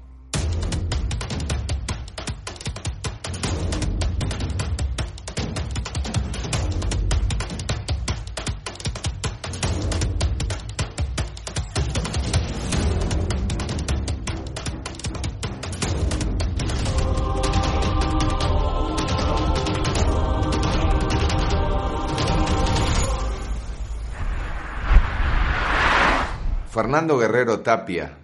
Fernando 26.89 27.19
Guerrero 27.19 27.61
Tapia 27.61 28.17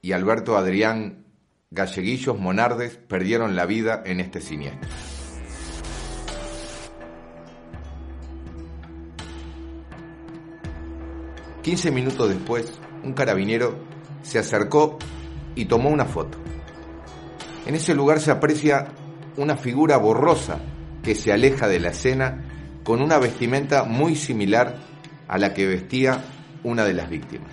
y 0.00 0.12
Alberto 0.12 0.56
Adrián 0.56 1.24
Galleguillos 1.72 2.38
Monardes 2.38 2.96
perdieron 2.96 3.56
la 3.56 3.66
vida 3.66 4.00
en 4.06 4.20
este 4.20 4.40
siniestro. 4.40 4.88
Quince 11.62 11.90
minutos 11.90 12.28
después, 12.28 12.78
un 13.02 13.12
carabinero 13.12 13.74
se 14.22 14.38
acercó 14.38 14.96
y 15.56 15.64
tomó 15.64 15.90
una 15.90 16.04
foto. 16.04 16.38
En 17.66 17.74
ese 17.74 17.92
lugar 17.96 18.20
se 18.20 18.30
aprecia 18.30 18.86
una 19.36 19.56
figura 19.56 19.96
borrosa 19.96 20.60
que 21.02 21.16
se 21.16 21.32
aleja 21.32 21.66
de 21.66 21.80
la 21.80 21.88
escena 21.88 22.44
con 22.84 23.02
una 23.02 23.18
vestimenta 23.18 23.82
muy 23.82 24.14
similar 24.14 24.76
a 25.26 25.38
la 25.38 25.52
que 25.52 25.66
vestía 25.66 26.22
una 26.64 26.84
de 26.84 26.94
las 26.94 27.08
víctimas. 27.08 27.52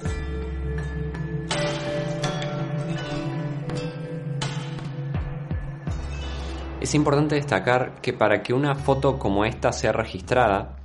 Es 6.80 6.96
importante 6.96 7.36
destacar 7.36 8.00
que 8.02 8.14
para 8.14 8.42
que 8.42 8.54
una 8.54 8.76
foto 8.76 9.20
como 9.20 9.44
esta 9.44 9.74
sea 9.74 9.92
registrada, 9.92 10.78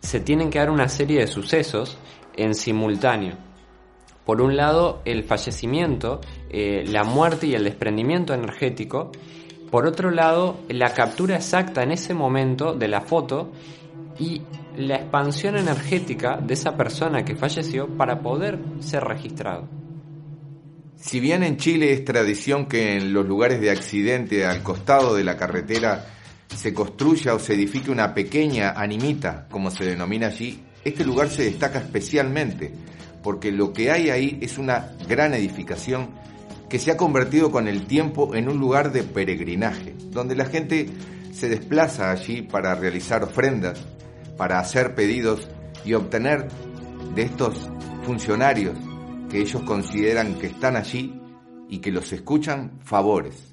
se 0.00 0.20
tienen 0.20 0.50
que 0.50 0.58
dar 0.58 0.70
una 0.70 0.88
serie 0.88 1.20
de 1.20 1.28
sucesos 1.28 1.96
en 2.34 2.54
simultáneo. 2.54 3.36
Por 4.24 4.40
un 4.40 4.56
lado, 4.56 5.00
el 5.04 5.24
fallecimiento, 5.24 6.20
eh, 6.50 6.84
la 6.86 7.04
muerte 7.04 7.46
y 7.46 7.54
el 7.54 7.64
desprendimiento 7.64 8.34
energético. 8.34 9.12
Por 9.70 9.86
otro 9.86 10.10
lado, 10.10 10.56
la 10.68 10.92
captura 10.92 11.36
exacta 11.36 11.82
en 11.82 11.92
ese 11.92 12.14
momento 12.14 12.74
de 12.74 12.88
la 12.88 13.00
foto 13.00 13.52
y 14.18 14.42
la 14.76 14.96
expansión 14.96 15.56
energética 15.56 16.36
de 16.36 16.54
esa 16.54 16.76
persona 16.76 17.24
que 17.24 17.36
falleció 17.36 17.88
para 17.96 18.20
poder 18.20 18.58
ser 18.80 19.04
registrado. 19.04 19.68
Si 20.96 21.20
bien 21.20 21.42
en 21.42 21.56
Chile 21.56 21.92
es 21.92 22.04
tradición 22.04 22.66
que 22.66 22.96
en 22.96 23.12
los 23.12 23.26
lugares 23.26 23.60
de 23.60 23.70
accidente 23.70 24.46
al 24.46 24.62
costado 24.62 25.14
de 25.14 25.24
la 25.24 25.36
carretera 25.36 26.06
se 26.54 26.72
construya 26.72 27.34
o 27.34 27.38
se 27.38 27.54
edifique 27.54 27.90
una 27.90 28.14
pequeña 28.14 28.70
animita, 28.70 29.46
como 29.50 29.70
se 29.70 29.84
denomina 29.84 30.28
allí, 30.28 30.62
este 30.84 31.04
lugar 31.04 31.28
se 31.28 31.44
destaca 31.44 31.78
especialmente 31.78 32.72
porque 33.22 33.52
lo 33.52 33.72
que 33.72 33.90
hay 33.90 34.10
ahí 34.10 34.38
es 34.42 34.58
una 34.58 34.92
gran 35.08 35.34
edificación 35.34 36.10
que 36.68 36.78
se 36.78 36.90
ha 36.90 36.96
convertido 36.96 37.50
con 37.50 37.68
el 37.68 37.86
tiempo 37.86 38.34
en 38.34 38.48
un 38.48 38.58
lugar 38.58 38.92
de 38.92 39.02
peregrinaje, 39.02 39.94
donde 40.10 40.34
la 40.34 40.46
gente 40.46 40.86
se 41.32 41.48
desplaza 41.48 42.10
allí 42.10 42.42
para 42.42 42.74
realizar 42.74 43.22
ofrendas, 43.22 43.84
para 44.36 44.58
hacer 44.58 44.94
pedidos 44.94 45.48
y 45.84 45.94
obtener 45.94 46.48
de 47.14 47.22
estos 47.22 47.70
funcionarios 48.04 48.76
que 49.30 49.40
ellos 49.40 49.62
consideran 49.62 50.34
que 50.34 50.48
están 50.48 50.76
allí 50.76 51.20
y 51.68 51.78
que 51.78 51.90
los 51.90 52.12
escuchan 52.12 52.78
favores. 52.84 53.51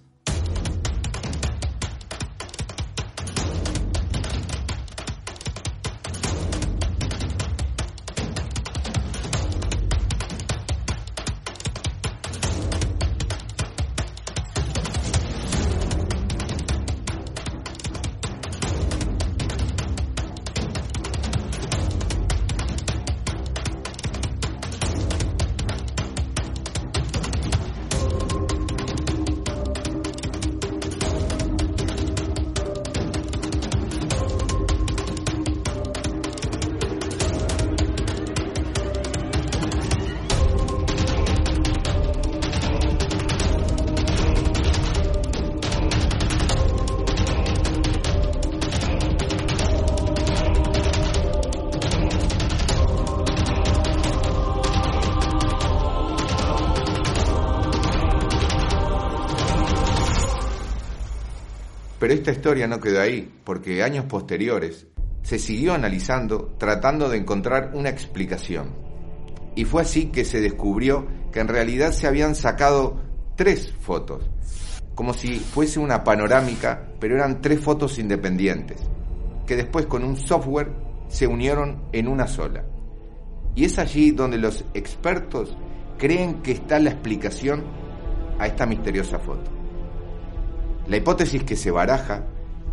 Pero 61.99 62.13
esta 62.13 62.31
historia 62.31 62.67
no 62.67 62.79
quedó 62.79 63.01
ahí, 63.01 63.31
porque 63.43 63.83
años 63.83 64.05
posteriores 64.05 64.87
se 65.21 65.37
siguió 65.37 65.73
analizando 65.73 66.55
tratando 66.57 67.09
de 67.09 67.17
encontrar 67.17 67.71
una 67.73 67.89
explicación. 67.89 68.73
Y 69.55 69.65
fue 69.65 69.81
así 69.81 70.05
que 70.05 70.23
se 70.23 70.39
descubrió 70.39 71.07
que 71.31 71.41
en 71.41 71.49
realidad 71.49 71.91
se 71.91 72.07
habían 72.07 72.35
sacado 72.35 73.01
tres 73.35 73.73
fotos, 73.81 74.29
como 74.95 75.13
si 75.13 75.39
fuese 75.39 75.79
una 75.79 76.03
panorámica, 76.03 76.87
pero 76.99 77.15
eran 77.15 77.41
tres 77.41 77.59
fotos 77.59 77.99
independientes, 77.99 78.79
que 79.45 79.57
después 79.57 79.85
con 79.85 80.03
un 80.03 80.15
software 80.15 80.71
se 81.09 81.27
unieron 81.27 81.83
en 81.91 82.07
una 82.07 82.27
sola. 82.27 82.63
Y 83.55 83.65
es 83.65 83.77
allí 83.77 84.11
donde 84.11 84.37
los 84.37 84.63
expertos 84.73 85.57
creen 85.97 86.41
que 86.41 86.53
está 86.53 86.79
la 86.79 86.91
explicación 86.91 87.63
a 88.39 88.47
esta 88.47 88.65
misteriosa 88.65 89.19
foto. 89.19 89.58
La 90.89 90.97
hipótesis 90.97 91.43
que 91.43 91.55
se 91.55 91.69
baraja 91.69 92.25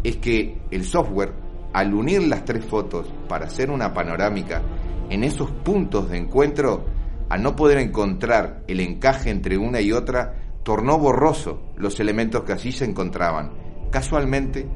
es 0.02 0.16
que 0.16 0.56
el 0.70 0.84
software, 0.84 1.34
al 1.74 1.92
unir 1.92 2.26
las 2.26 2.46
tres 2.46 2.64
fotos 2.64 3.12
para 3.28 3.44
hacer 3.44 3.70
una 3.70 3.92
panorámica, 3.92 4.62
en 5.10 5.22
esos 5.22 5.50
puntos 5.50 6.08
de 6.08 6.16
encuentro, 6.16 6.86
al 7.28 7.42
no 7.42 7.54
poder 7.54 7.76
encontrar 7.76 8.64
el 8.68 8.80
encaje 8.80 9.28
entre 9.28 9.58
una 9.58 9.82
y 9.82 9.92
otra, 9.92 10.34
tornó 10.62 10.98
borroso 10.98 11.74
los 11.76 12.00
elementos 12.00 12.42
que 12.44 12.54
allí 12.54 12.72
se 12.72 12.86
encontraban. 12.86 13.52
Casualmente, 13.90 14.66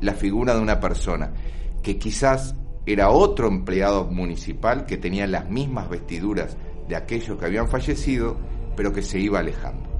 la 0.00 0.14
figura 0.14 0.54
de 0.54 0.62
una 0.62 0.80
persona, 0.80 1.34
que 1.82 1.98
quizás 1.98 2.56
era 2.86 3.10
otro 3.10 3.48
empleado 3.48 4.06
municipal 4.06 4.86
que 4.86 4.96
tenía 4.96 5.26
las 5.26 5.50
mismas 5.50 5.90
vestiduras 5.90 6.56
de 6.88 6.96
aquellos 6.96 7.38
que 7.38 7.44
habían 7.44 7.68
fallecido, 7.68 8.38
pero 8.74 8.94
que 8.94 9.02
se 9.02 9.20
iba 9.20 9.40
alejando. 9.40 9.90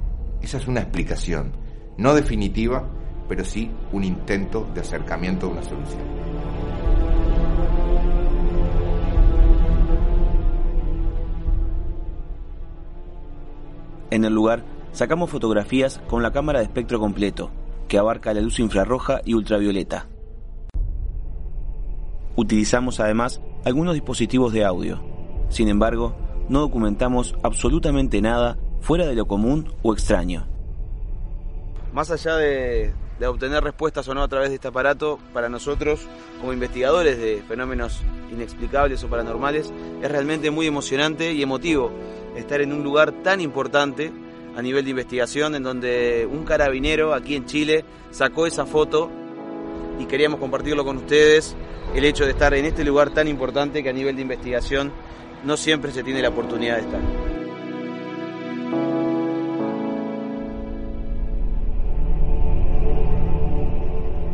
Esa 0.40 0.56
es 0.56 0.66
una 0.66 0.80
explicación 0.80 1.60
no 2.02 2.14
definitiva, 2.14 2.84
pero 3.28 3.44
sí 3.44 3.70
un 3.92 4.02
intento 4.02 4.68
de 4.74 4.80
acercamiento 4.80 5.46
a 5.46 5.50
una 5.50 5.62
solución. 5.62 6.02
En 14.10 14.24
el 14.24 14.34
lugar 14.34 14.64
sacamos 14.90 15.30
fotografías 15.30 16.00
con 16.08 16.24
la 16.24 16.32
cámara 16.32 16.58
de 16.58 16.64
espectro 16.64 16.98
completo, 16.98 17.50
que 17.86 17.98
abarca 17.98 18.34
la 18.34 18.40
luz 18.40 18.58
infrarroja 18.58 19.20
y 19.24 19.34
ultravioleta. 19.34 20.08
Utilizamos 22.34 22.98
además 22.98 23.40
algunos 23.64 23.94
dispositivos 23.94 24.52
de 24.52 24.64
audio. 24.64 25.00
Sin 25.50 25.68
embargo, 25.68 26.16
no 26.48 26.60
documentamos 26.60 27.36
absolutamente 27.44 28.20
nada 28.20 28.58
fuera 28.80 29.06
de 29.06 29.14
lo 29.14 29.26
común 29.26 29.72
o 29.82 29.92
extraño 29.92 30.48
más 31.92 32.10
allá 32.10 32.36
de, 32.36 32.92
obtener 33.26 33.62
respuestas 33.62 34.08
o 34.08 34.14
no 34.14 34.22
a 34.22 34.28
través 34.28 34.48
de 34.48 34.56
este 34.56 34.68
aparato, 34.68 35.18
para 35.32 35.48
nosotros, 35.48 36.00
como 36.40 36.52
investigadores 36.52 37.18
de 37.18 37.42
fenómenos 37.46 38.00
inexplicables 38.32 39.04
o 39.04 39.08
paranormales, 39.08 39.72
es 40.02 40.10
realmente 40.10 40.50
muy 40.50 40.66
emocionante 40.66 41.32
y 41.32 41.42
emotivo 41.42 41.92
estar 42.36 42.60
en 42.60 42.72
un 42.72 42.82
lugar 42.82 43.12
tan 43.22 43.40
importante 43.40 44.10
a 44.56 44.62
nivel 44.62 44.84
de 44.84 44.90
investigación, 44.90 45.54
en 45.54 45.62
donde 45.62 46.28
un 46.30 46.44
carabinero 46.44 47.14
aquí 47.14 47.36
en 47.36 47.46
Chile 47.46 47.84
sacó 48.10 48.46
esa 48.46 48.66
foto 48.66 49.10
y 49.98 50.06
queríamos 50.06 50.40
compartirlo 50.40 50.84
con 50.84 50.96
ustedes, 50.96 51.54
el 51.94 52.04
hecho 52.04 52.24
de 52.24 52.30
estar 52.32 52.54
en 52.54 52.64
este 52.64 52.84
lugar 52.84 53.10
tan 53.10 53.28
importante 53.28 53.82
que 53.82 53.90
a 53.90 53.92
nivel 53.92 54.16
de 54.16 54.22
investigación 54.22 54.92
no 55.44 55.56
siempre 55.56 55.92
se 55.92 56.02
tiene 56.02 56.22
la 56.22 56.30
oportunidad 56.30 56.76
de 56.76 56.82
estar. 56.82 57.31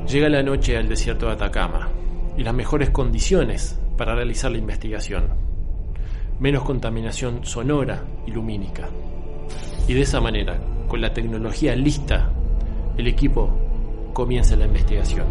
Llega 0.09 0.31
la 0.31 0.43
noche 0.43 0.79
al 0.79 0.89
desierto 0.89 1.27
de 1.27 1.33
Atacama 1.33 1.91
y 2.35 2.43
las 2.43 2.55
mejores 2.55 2.89
condiciones 2.89 3.79
para 3.99 4.15
realizar 4.15 4.51
la 4.51 4.57
investigación. 4.57 5.29
Menos 6.41 6.63
contaminación 6.63 7.45
sonora 7.45 8.05
y 8.27 8.31
lumínica. 8.31 8.89
Y 9.87 9.93
de 9.93 10.01
esa 10.01 10.19
manera, 10.23 10.59
con 10.89 11.03
la 11.03 11.13
tecnología 11.13 11.77
lista, 11.77 12.33
el 12.97 13.07
equipo 13.07 13.51
comienza 14.15 14.57
la 14.57 14.65
investigación. 14.65 15.27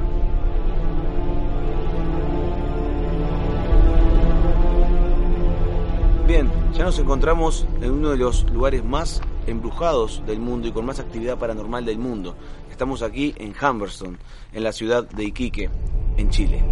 Bien, 6.27 6.51
ya 6.73 6.83
nos 6.83 6.99
encontramos 6.99 7.65
en 7.81 7.89
uno 7.93 8.11
de 8.11 8.17
los 8.17 8.47
lugares 8.51 8.85
más 8.85 9.21
embrujados 9.47 10.21
del 10.27 10.39
mundo 10.39 10.67
y 10.67 10.71
con 10.71 10.85
más 10.85 10.99
actividad 10.99 11.37
paranormal 11.37 11.85
del 11.85 11.97
mundo. 11.97 12.35
Estamos 12.69 13.01
aquí 13.01 13.33
en 13.37 13.55
Humberston, 13.59 14.19
en 14.53 14.63
la 14.63 14.71
ciudad 14.71 15.09
de 15.09 15.23
Iquique, 15.23 15.69
en 16.17 16.29
Chile. 16.29 16.63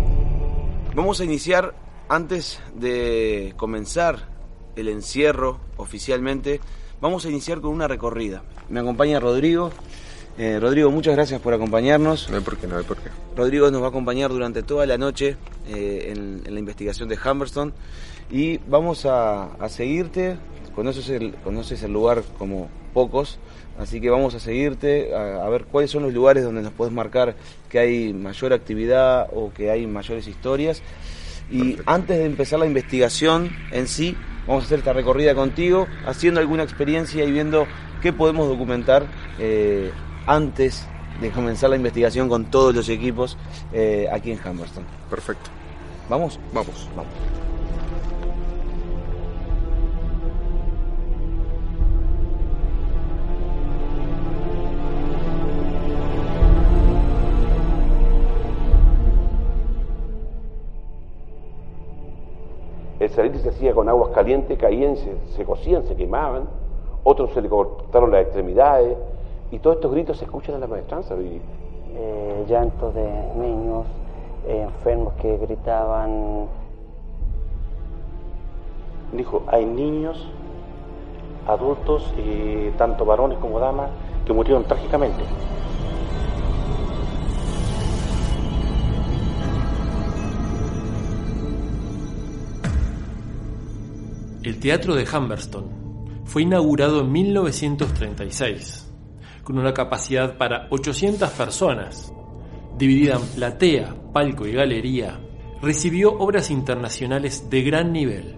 Vamos 0.93 1.19
a 1.19 1.23
iniciar, 1.23 1.73
antes 2.07 2.59
de 2.75 3.53
comenzar 3.57 4.29
el 4.75 4.87
encierro 4.89 5.59
oficialmente, 5.77 6.59
vamos 7.01 7.25
a 7.25 7.29
iniciar 7.29 7.61
con 7.61 7.71
una 7.71 7.87
recorrida. 7.87 8.43
Me 8.69 8.79
acompaña 8.79 9.19
Rodrigo. 9.19 9.71
Eh, 10.37 10.59
Rodrigo, 10.59 10.91
muchas 10.91 11.15
gracias 11.15 11.39
por 11.41 11.53
acompañarnos. 11.53 12.29
No 12.29 12.35
hay 12.35 12.43
por 12.43 12.57
qué, 12.57 12.67
no 12.67 12.77
hay 12.77 12.83
por 12.83 12.97
qué. 12.97 13.09
Rodrigo 13.37 13.71
nos 13.71 13.81
va 13.81 13.85
a 13.85 13.89
acompañar 13.89 14.31
durante 14.31 14.63
toda 14.63 14.85
la 14.85 14.97
noche 14.97 15.37
eh, 15.67 16.13
en, 16.13 16.41
en 16.45 16.53
la 16.53 16.59
investigación 16.59 17.07
de 17.07 17.17
Humberston 17.17 17.73
y 18.29 18.57
vamos 18.67 19.05
a, 19.05 19.53
a 19.53 19.69
seguirte. 19.69 20.37
Conoces 20.75 21.09
el, 21.09 21.33
conoces 21.35 21.81
el 21.83 21.93
lugar 21.93 22.23
como 22.37 22.67
pocos, 22.93 23.39
así 23.79 24.01
que 24.01 24.09
vamos 24.09 24.35
a 24.35 24.39
seguirte 24.39 25.15
a, 25.15 25.45
a 25.45 25.49
ver 25.49 25.65
cuáles 25.65 25.91
son 25.91 26.03
los 26.03 26.13
lugares 26.13 26.43
donde 26.43 26.61
nos 26.61 26.73
puedes 26.73 26.93
marcar 26.93 27.35
que 27.69 27.79
hay 27.79 28.13
mayor 28.13 28.51
actividad 28.53 29.27
o 29.33 29.53
que 29.53 29.71
hay 29.71 29.87
mayores 29.87 30.27
historias. 30.27 30.81
Y 31.51 31.77
antes 31.85 32.17
de 32.17 32.25
empezar 32.25 32.59
la 32.59 32.65
investigación 32.65 33.51
en 33.71 33.87
sí, 33.87 34.17
vamos 34.47 34.63
a 34.63 34.65
hacer 34.65 34.79
esta 34.79 34.93
recorrida 34.93 35.35
contigo, 35.35 35.87
haciendo 36.05 36.39
alguna 36.39 36.63
experiencia 36.63 37.23
y 37.23 37.31
viendo 37.31 37.67
qué 38.01 38.13
podemos 38.13 38.47
documentar 38.47 39.05
eh, 39.39 39.91
antes 40.25 40.85
de 41.21 41.31
comenzar 41.31 41.69
la 41.69 41.75
investigación 41.75 42.27
con 42.29 42.45
todos 42.45 42.75
los 42.75 42.89
equipos 42.89 43.37
eh, 43.73 44.07
aquí 44.11 44.31
en 44.31 44.39
Humberston. 44.45 44.83
Perfecto. 45.09 45.49
¿Vamos? 46.09 46.39
Vamos. 46.53 46.89
Vamos. 46.95 47.44
Salitre 63.15 63.39
se 63.39 63.49
hacía 63.49 63.73
con 63.73 63.89
aguas 63.89 64.11
calientes, 64.11 64.57
caían, 64.57 64.95
se, 64.97 65.15
se 65.35 65.45
cocían, 65.45 65.83
se 65.83 65.95
quemaban. 65.95 66.47
Otros 67.03 67.31
se 67.33 67.41
le 67.41 67.49
cortaron 67.49 68.11
las 68.11 68.23
extremidades. 68.23 68.97
Y 69.51 69.59
todos 69.59 69.77
estos 69.77 69.91
gritos 69.91 70.17
se 70.17 70.25
escuchan 70.25 70.55
en 70.55 70.61
la 70.61 70.67
maestranza. 70.67 71.15
Y 71.15 71.41
eh, 71.95 72.45
llantos 72.47 72.93
de 72.93 73.09
niños 73.35 73.85
eh, 74.47 74.61
enfermos 74.61 75.13
que 75.21 75.37
gritaban. 75.37 76.47
Dijo, 79.13 79.43
hay 79.47 79.65
niños, 79.65 80.29
adultos, 81.47 82.13
y 82.17 82.71
tanto 82.71 83.05
varones 83.05 83.37
como 83.37 83.59
damas, 83.59 83.89
que 84.25 84.33
murieron 84.33 84.63
trágicamente. 84.65 85.23
El 94.45 94.59
Teatro 94.59 94.93
de 94.93 95.07
Humberston 95.11 96.21
fue 96.23 96.43
inaugurado 96.43 97.01
en 97.01 97.11
1936, 97.11 98.87
con 99.43 99.57
una 99.57 99.73
capacidad 99.73 100.37
para 100.37 100.67
800 100.69 101.31
personas. 101.31 102.13
Dividida 102.77 103.15
en 103.15 103.23
platea, 103.23 103.95
palco 104.13 104.45
y 104.45 104.51
galería, 104.51 105.19
recibió 105.63 106.13
obras 106.19 106.51
internacionales 106.51 107.49
de 107.49 107.63
gran 107.63 107.91
nivel. 107.91 108.35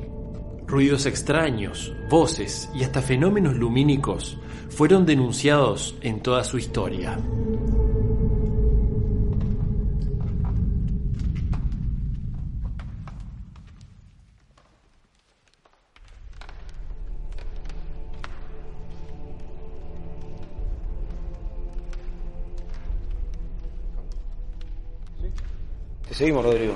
Ruidos 0.65 1.06
extraños, 1.08 1.93
voces 2.10 2.70
y 2.74 2.84
hasta 2.84 3.02
fenómenos 3.02 3.58
lumínicos 3.58 4.39
fueron 4.70 5.06
denunciados 5.06 5.98
en 6.00 6.22
toda 6.22 6.46
su 6.46 6.58
historia. 6.58 7.20
Seguimos, 26.18 26.44
Rodrigo. 26.44 26.74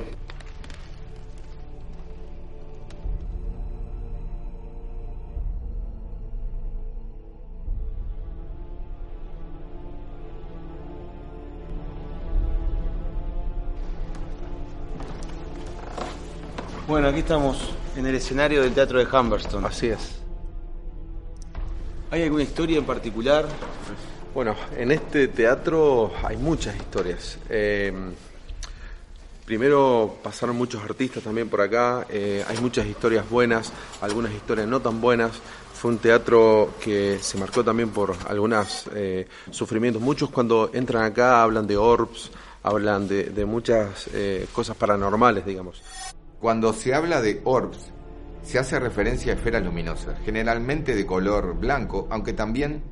Bueno, 16.87 17.07
aquí 17.07 17.19
estamos 17.19 17.73
en 17.95 18.05
el 18.05 18.13
escenario 18.13 18.61
del 18.61 18.73
Teatro 18.73 18.99
de 18.99 19.05
Humberston. 19.05 19.65
Así 19.65 19.87
es. 19.87 20.19
¿Hay 22.11 22.21
alguna 22.21 22.43
historia 22.43 22.77
en 22.77 22.85
particular? 22.85 23.47
Bueno, 24.35 24.55
en 24.77 24.91
este 24.91 25.29
teatro 25.29 26.11
hay 26.23 26.37
muchas 26.37 26.75
historias. 26.75 27.39
Eh, 27.49 27.91
primero 29.51 30.15
pasaron 30.23 30.55
muchos 30.55 30.81
artistas 30.81 31.21
también 31.21 31.49
por 31.49 31.59
acá, 31.59 32.07
eh, 32.09 32.41
hay 32.47 32.57
muchas 32.59 32.85
historias 32.85 33.29
buenas, 33.29 33.73
algunas 33.99 34.31
historias 34.31 34.65
no 34.65 34.79
tan 34.79 35.01
buenas. 35.01 35.33
Fue 35.73 35.91
un 35.91 35.97
teatro 35.97 36.75
que 36.81 37.19
se 37.19 37.37
marcó 37.37 37.61
también 37.61 37.89
por 37.89 38.15
algunos 38.29 38.89
eh, 38.95 39.27
sufrimientos. 39.49 40.01
Muchos 40.01 40.29
cuando 40.29 40.71
entran 40.73 41.03
acá 41.03 41.43
hablan 41.43 41.67
de 41.67 41.75
orbs, 41.75 42.31
hablan 42.63 43.09
de, 43.09 43.45
muchas 43.45 44.09
eh, 44.13 44.47
cosas 44.53 44.77
paranormales, 44.77 45.45
digamos. 45.45 45.83
Cuando 46.39 46.71
se 46.71 46.93
habla 46.93 47.21
de 47.21 47.41
orbs, 47.43 47.91
se 48.43 48.57
hace 48.57 48.79
referencia 48.79 49.33
a 49.33 49.35
esferas 49.35 49.65
luminosas, 49.65 50.17
generalmente 50.23 50.95
de 50.95 51.05
color 51.05 51.59
blanco, 51.59 52.07
aunque 52.09 52.31
también 52.31 52.83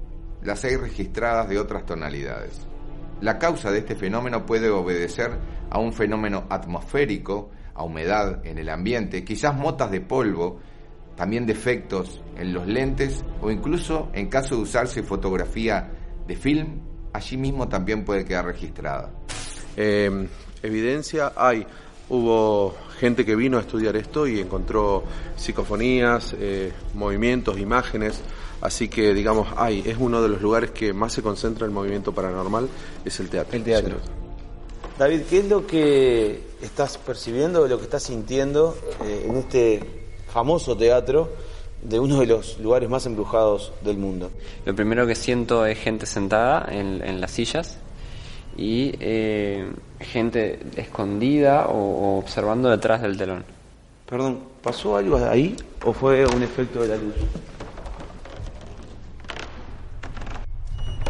las 0.44 0.66
hay 0.66 0.76
registradas 0.76 1.48
de 1.48 1.58
otras 1.58 1.86
tonalidades. 1.86 2.69
La 3.22 3.38
causa 3.38 3.72
de 3.72 3.80
este 3.80 3.96
fenómeno 3.96 4.46
puede 4.46 4.70
obedecer 4.70 5.32
a 5.70 5.80
un 5.80 5.94
fenómeno 5.94 6.46
atmosférico, 6.50 7.52
a 7.74 7.84
humedad 7.84 8.46
en 8.46 8.58
el 8.58 8.70
ambiente, 8.70 9.24
quizás 9.24 9.56
motas 9.56 9.92
de 9.92 10.02
polvo, 10.02 10.60
también 11.16 11.46
defectos 11.46 12.22
en 12.38 12.54
los 12.54 12.66
lentes 12.66 13.26
o 13.42 13.52
incluso 13.52 14.10
en 14.14 14.28
caso 14.28 14.56
de 14.56 14.62
usarse 14.62 15.04
fotografía 15.04 15.92
de 16.26 16.36
film, 16.36 16.80
allí 17.12 17.36
mismo 17.36 17.68
también 17.68 18.06
puede 18.06 18.24
quedar 18.24 18.46
registrada. 18.46 19.12
Eh, 19.76 20.28
evidencia 20.64 21.34
hay. 21.36 21.66
Hubo 22.10 22.76
gente 23.00 23.24
que 23.26 23.36
vino 23.36 23.58
a 23.58 23.62
estudiar 23.62 23.96
esto 23.96 24.28
y 24.28 24.40
encontró 24.40 25.04
psicofonías, 25.36 26.36
eh, 26.40 26.72
movimientos, 26.96 27.60
imágenes. 27.60 28.24
Así 28.62 28.90
que, 28.90 29.14
digamos, 29.14 29.48
hay. 29.56 29.84
Es 29.86 29.98
uno 30.00 30.22
de 30.22 30.30
los 30.30 30.42
lugares 30.42 30.72
que 30.72 30.94
más 30.94 31.14
se 31.14 31.22
concentra 31.22 31.66
el 31.66 31.72
movimiento 31.72 32.14
paranormal, 32.14 32.68
es 33.06 33.20
el 33.20 33.30
teatro. 33.30 33.56
El 33.56 33.64
teatro. 33.64 33.96
David, 34.98 35.22
¿qué 35.30 35.40
es 35.40 35.48
lo 35.48 35.66
que 35.66 36.42
estás 36.62 36.98
percibiendo, 36.98 37.66
lo 37.68 37.78
que 37.78 37.86
estás 37.86 38.04
sintiendo 38.04 38.78
eh, 39.06 39.28
en 39.30 39.38
este 39.38 39.82
famoso 40.28 40.76
teatro 40.76 41.30
de 41.82 42.00
uno 42.00 42.20
de 42.20 42.26
los 42.26 42.60
lugares 42.60 42.90
más 42.90 43.06
embrujados 43.06 43.72
del 43.82 43.98
mundo? 43.98 44.30
Lo 44.66 44.76
primero 44.76 45.08
que 45.08 45.16
siento 45.16 45.66
es 45.66 45.80
gente 45.80 46.06
sentada 46.06 46.68
en, 46.70 47.02
en 47.02 47.22
las 47.22 47.32
sillas 47.32 47.78
y 48.58 48.92
eh, 49.00 49.72
gente 50.02 50.60
escondida 50.76 51.68
o, 51.68 51.78
o 51.78 52.20
observando 52.20 52.70
detrás 52.70 53.02
del 53.02 53.18
telón. 53.18 53.46
Perdón, 54.06 54.40
¿pasó 54.62 54.98
algo 54.98 55.16
ahí 55.16 55.56
o 55.86 55.94
fue 55.94 56.26
un 56.26 56.44
efecto 56.44 56.82
de 56.82 56.90
la 56.90 56.96
luz? 56.98 57.14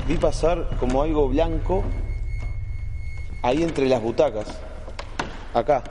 Vi 0.09 0.17
pasar 0.17 0.67
como 0.79 1.03
algo 1.03 1.29
blanco 1.29 1.83
ahí 3.43 3.61
entre 3.61 3.85
las 3.85 4.01
butacas. 4.01 4.47
Acá. 5.53 5.83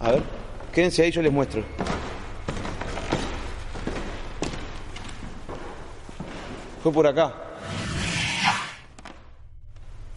A 0.00 0.10
ver, 0.10 0.22
quédense 0.72 1.04
ahí, 1.04 1.12
yo 1.12 1.22
les 1.22 1.32
muestro. 1.32 1.62
Fue 6.82 6.92
por 6.92 7.06
acá. 7.06 7.32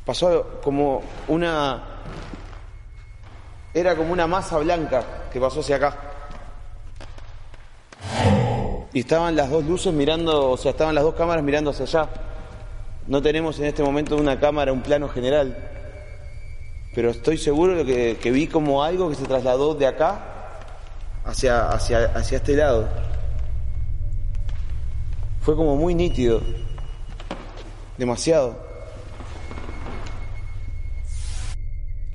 Pasó 0.03 0.59
como 0.63 1.03
una... 1.27 1.83
Era 3.71 3.95
como 3.95 4.13
una 4.13 4.25
masa 4.25 4.57
blanca 4.57 5.03
que 5.31 5.39
pasó 5.39 5.59
hacia 5.59 5.75
acá. 5.75 5.95
Y 8.97 9.01
estaban 9.01 9.35
las 9.35 9.51
dos 9.51 9.63
luces 9.63 9.93
mirando, 9.93 10.49
o 10.49 10.57
sea, 10.57 10.71
estaban 10.71 10.95
las 10.95 11.03
dos 11.03 11.13
cámaras 11.13 11.43
mirando 11.43 11.69
hacia 11.69 11.85
allá. 11.85 12.09
No 13.05 13.21
tenemos 13.21 13.59
en 13.59 13.65
este 13.65 13.83
momento 13.83 14.17
una 14.17 14.39
cámara, 14.39 14.73
un 14.73 14.81
plano 14.81 15.07
general. 15.07 15.55
Pero 16.95 17.11
estoy 17.11 17.37
seguro 17.37 17.75
de 17.75 17.85
que, 17.85 18.17
que 18.19 18.31
vi 18.31 18.47
como 18.47 18.83
algo 18.83 19.07
que 19.07 19.13
se 19.13 19.25
trasladó 19.25 19.75
de 19.75 19.85
acá 19.85 20.65
hacia, 21.25 21.69
hacia, 21.69 22.05
hacia 22.05 22.37
este 22.37 22.55
lado. 22.55 22.89
Fue 25.41 25.55
como 25.55 25.75
muy 25.75 25.93
nítido. 25.93 26.41
Demasiado. 27.99 28.57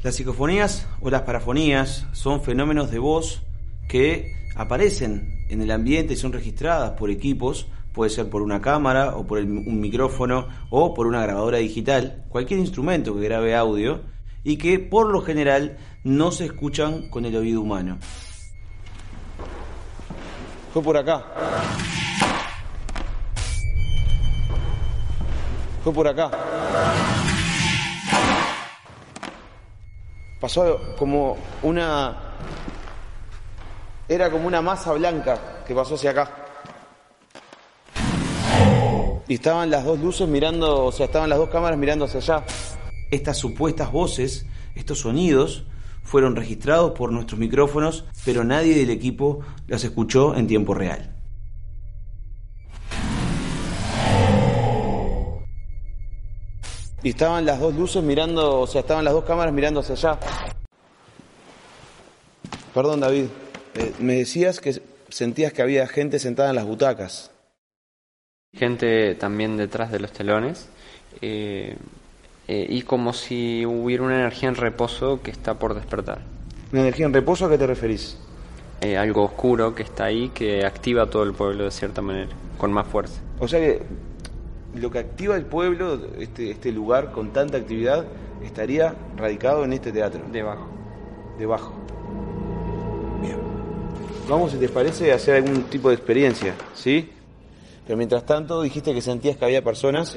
Las 0.03 0.17
psicofonías 0.17 0.89
o 1.01 1.11
las 1.11 1.23
parafonías 1.23 2.07
son 2.11 2.43
fenómenos 2.43 2.91
de 2.91 2.99
voz 2.99 3.41
que 3.87 4.35
aparecen 4.57 5.42
en 5.53 5.61
el 5.63 5.71
ambiente 5.71 6.17
son 6.17 6.33
registradas 6.33 6.93
por 6.93 7.11
equipos, 7.11 7.67
puede 7.93 8.11
ser 8.11 8.31
por 8.31 8.41
una 8.43 8.61
cámara 8.63 9.17
o 9.17 9.27
por 9.27 9.39
el- 9.39 9.47
un 9.51 9.81
micrófono 9.81 10.47
o 10.71 10.95
por 10.95 11.07
una 11.07 11.23
grabadora 11.23 11.59
digital, 11.59 12.25
cualquier 12.31 12.59
instrumento 12.61 13.15
que 13.15 13.21
grabe 13.23 13.55
audio 13.55 14.01
y 14.43 14.57
que 14.57 14.79
por 14.79 15.11
lo 15.13 15.21
general 15.21 15.77
no 16.05 16.33
se 16.33 16.47
escuchan 16.47 17.09
con 17.11 17.27
el 17.27 17.37
oído 17.37 17.61
humano. 17.61 17.99
Fue 20.73 20.83
por 20.83 20.97
acá. 20.97 21.23
Fue 25.85 25.93
por 25.93 26.09
acá. 26.09 26.31
Pasó 30.41 30.79
como 30.99 31.37
una... 31.63 32.32
Era 34.09 34.31
como 34.31 34.47
una 34.47 34.61
masa 34.61 34.93
blanca 34.93 35.63
que 35.67 35.75
pasó 35.75 35.95
hacia 35.95 36.11
acá. 36.11 36.31
Y 39.29 39.35
estaban 39.35 39.71
las 39.71 39.85
dos 39.85 39.99
luces 39.99 40.29
mirando, 40.29 40.85
o 40.85 40.93
sea, 40.93 41.07
estaban 41.07 41.31
las 41.31 41.39
dos 41.39 41.49
cámaras 41.49 41.79
mirando 41.79 42.05
hacia 42.05 42.21
allá. 42.21 42.45
Estas 43.11 43.39
supuestas 43.39 43.93
voces, 43.93 44.47
estos 44.75 45.01
sonidos, 45.01 45.65
fueron 46.03 46.37
registrados 46.37 46.93
por 46.93 47.13
nuestros 47.13 47.39
micrófonos, 47.39 48.05
pero 48.25 48.45
nadie 48.45 48.75
del 48.75 48.91
equipo 48.91 49.41
los 49.69 49.85
escuchó 49.85 50.35
en 50.35 50.47
tiempo 50.47 50.75
real. 50.75 51.15
Y 57.05 57.11
estaban 57.11 57.45
las 57.45 57.59
dos 57.59 57.75
luces 57.75 58.03
mirando, 58.03 58.61
o 58.61 58.67
sea, 58.67 58.83
estaban 58.83 59.05
las 59.05 59.15
dos 59.15 59.25
cámaras 59.25 59.53
mirando 59.53 59.81
hacia 59.81 59.95
allá. 59.95 60.19
Perdón, 62.75 63.01
David. 63.01 63.27
Eh, 63.75 63.93
me 63.99 64.15
decías 64.15 64.61
que 64.61 64.83
sentías 65.09 65.53
que 65.53 65.63
había 65.63 65.87
gente 65.87 66.19
sentada 66.19 66.51
en 66.51 66.57
las 66.57 66.67
butacas. 66.67 67.31
Gente 68.55 69.15
también 69.15 69.57
detrás 69.57 69.91
de 69.91 69.99
los 69.99 70.13
telones 70.13 70.69
eh, 71.21 71.77
eh, 72.49 72.67
y 72.69 72.83
como 72.83 73.13
si 73.13 73.65
hubiera 73.65 74.03
una 74.03 74.17
energía 74.17 74.49
en 74.49 74.57
reposo 74.57 75.23
que 75.23 75.31
está 75.31 75.59
por 75.59 75.75
despertar. 75.75 76.21
¿Una 76.73 76.83
energía 76.83 77.07
en 77.07 77.13
reposo 77.13 77.47
a 77.47 77.51
qué 77.51 77.59
te 77.59 77.67
referís? 77.67 78.17
Eh, 78.81 78.97
algo 78.97 79.25
oscuro 79.25 79.75
que 79.75 79.85
está 79.85 80.05
ahí 80.05 80.31
que 80.31 80.65
activa 80.65 81.05
a 81.05 81.07
todo 81.07 81.23
el 81.23 81.35
pueblo 81.35 81.65
de 81.65 81.71
cierta 81.71 82.03
manera, 82.03 82.31
con 82.59 82.73
más 82.73 82.87
fuerza. 82.87 83.21
O 83.39 83.47
sea 83.47 83.61
que 83.61 83.83
lo 84.75 84.91
que 84.91 84.99
activa 84.99 85.37
el 85.37 85.45
pueblo, 85.45 86.01
este, 86.19 86.51
este 86.51 86.73
lugar 86.73 87.13
con 87.13 87.33
tanta 87.33 87.59
actividad, 87.59 88.07
estaría 88.43 88.95
radicado 89.17 89.65
en 89.65 89.73
este 89.73 89.93
teatro. 89.93 90.23
Debajo. 90.33 90.67
Debajo. 91.39 91.73
Vamos, 94.29 94.53
si 94.53 94.59
te 94.59 94.69
parece, 94.69 95.13
a 95.13 95.17
hacer 95.17 95.37
algún 95.37 95.65
tipo 95.65 95.89
de 95.89 95.97
experiencia, 95.97 96.55
¿sí? 96.75 97.11
Pero 97.87 97.97
mientras 97.97 98.25
tanto 98.25 98.63
dijiste 98.63 98.95
que 98.95 99.03
sentías 99.03 99.37
que 99.37 99.45
había 99.45 99.63
personas. 99.63 100.17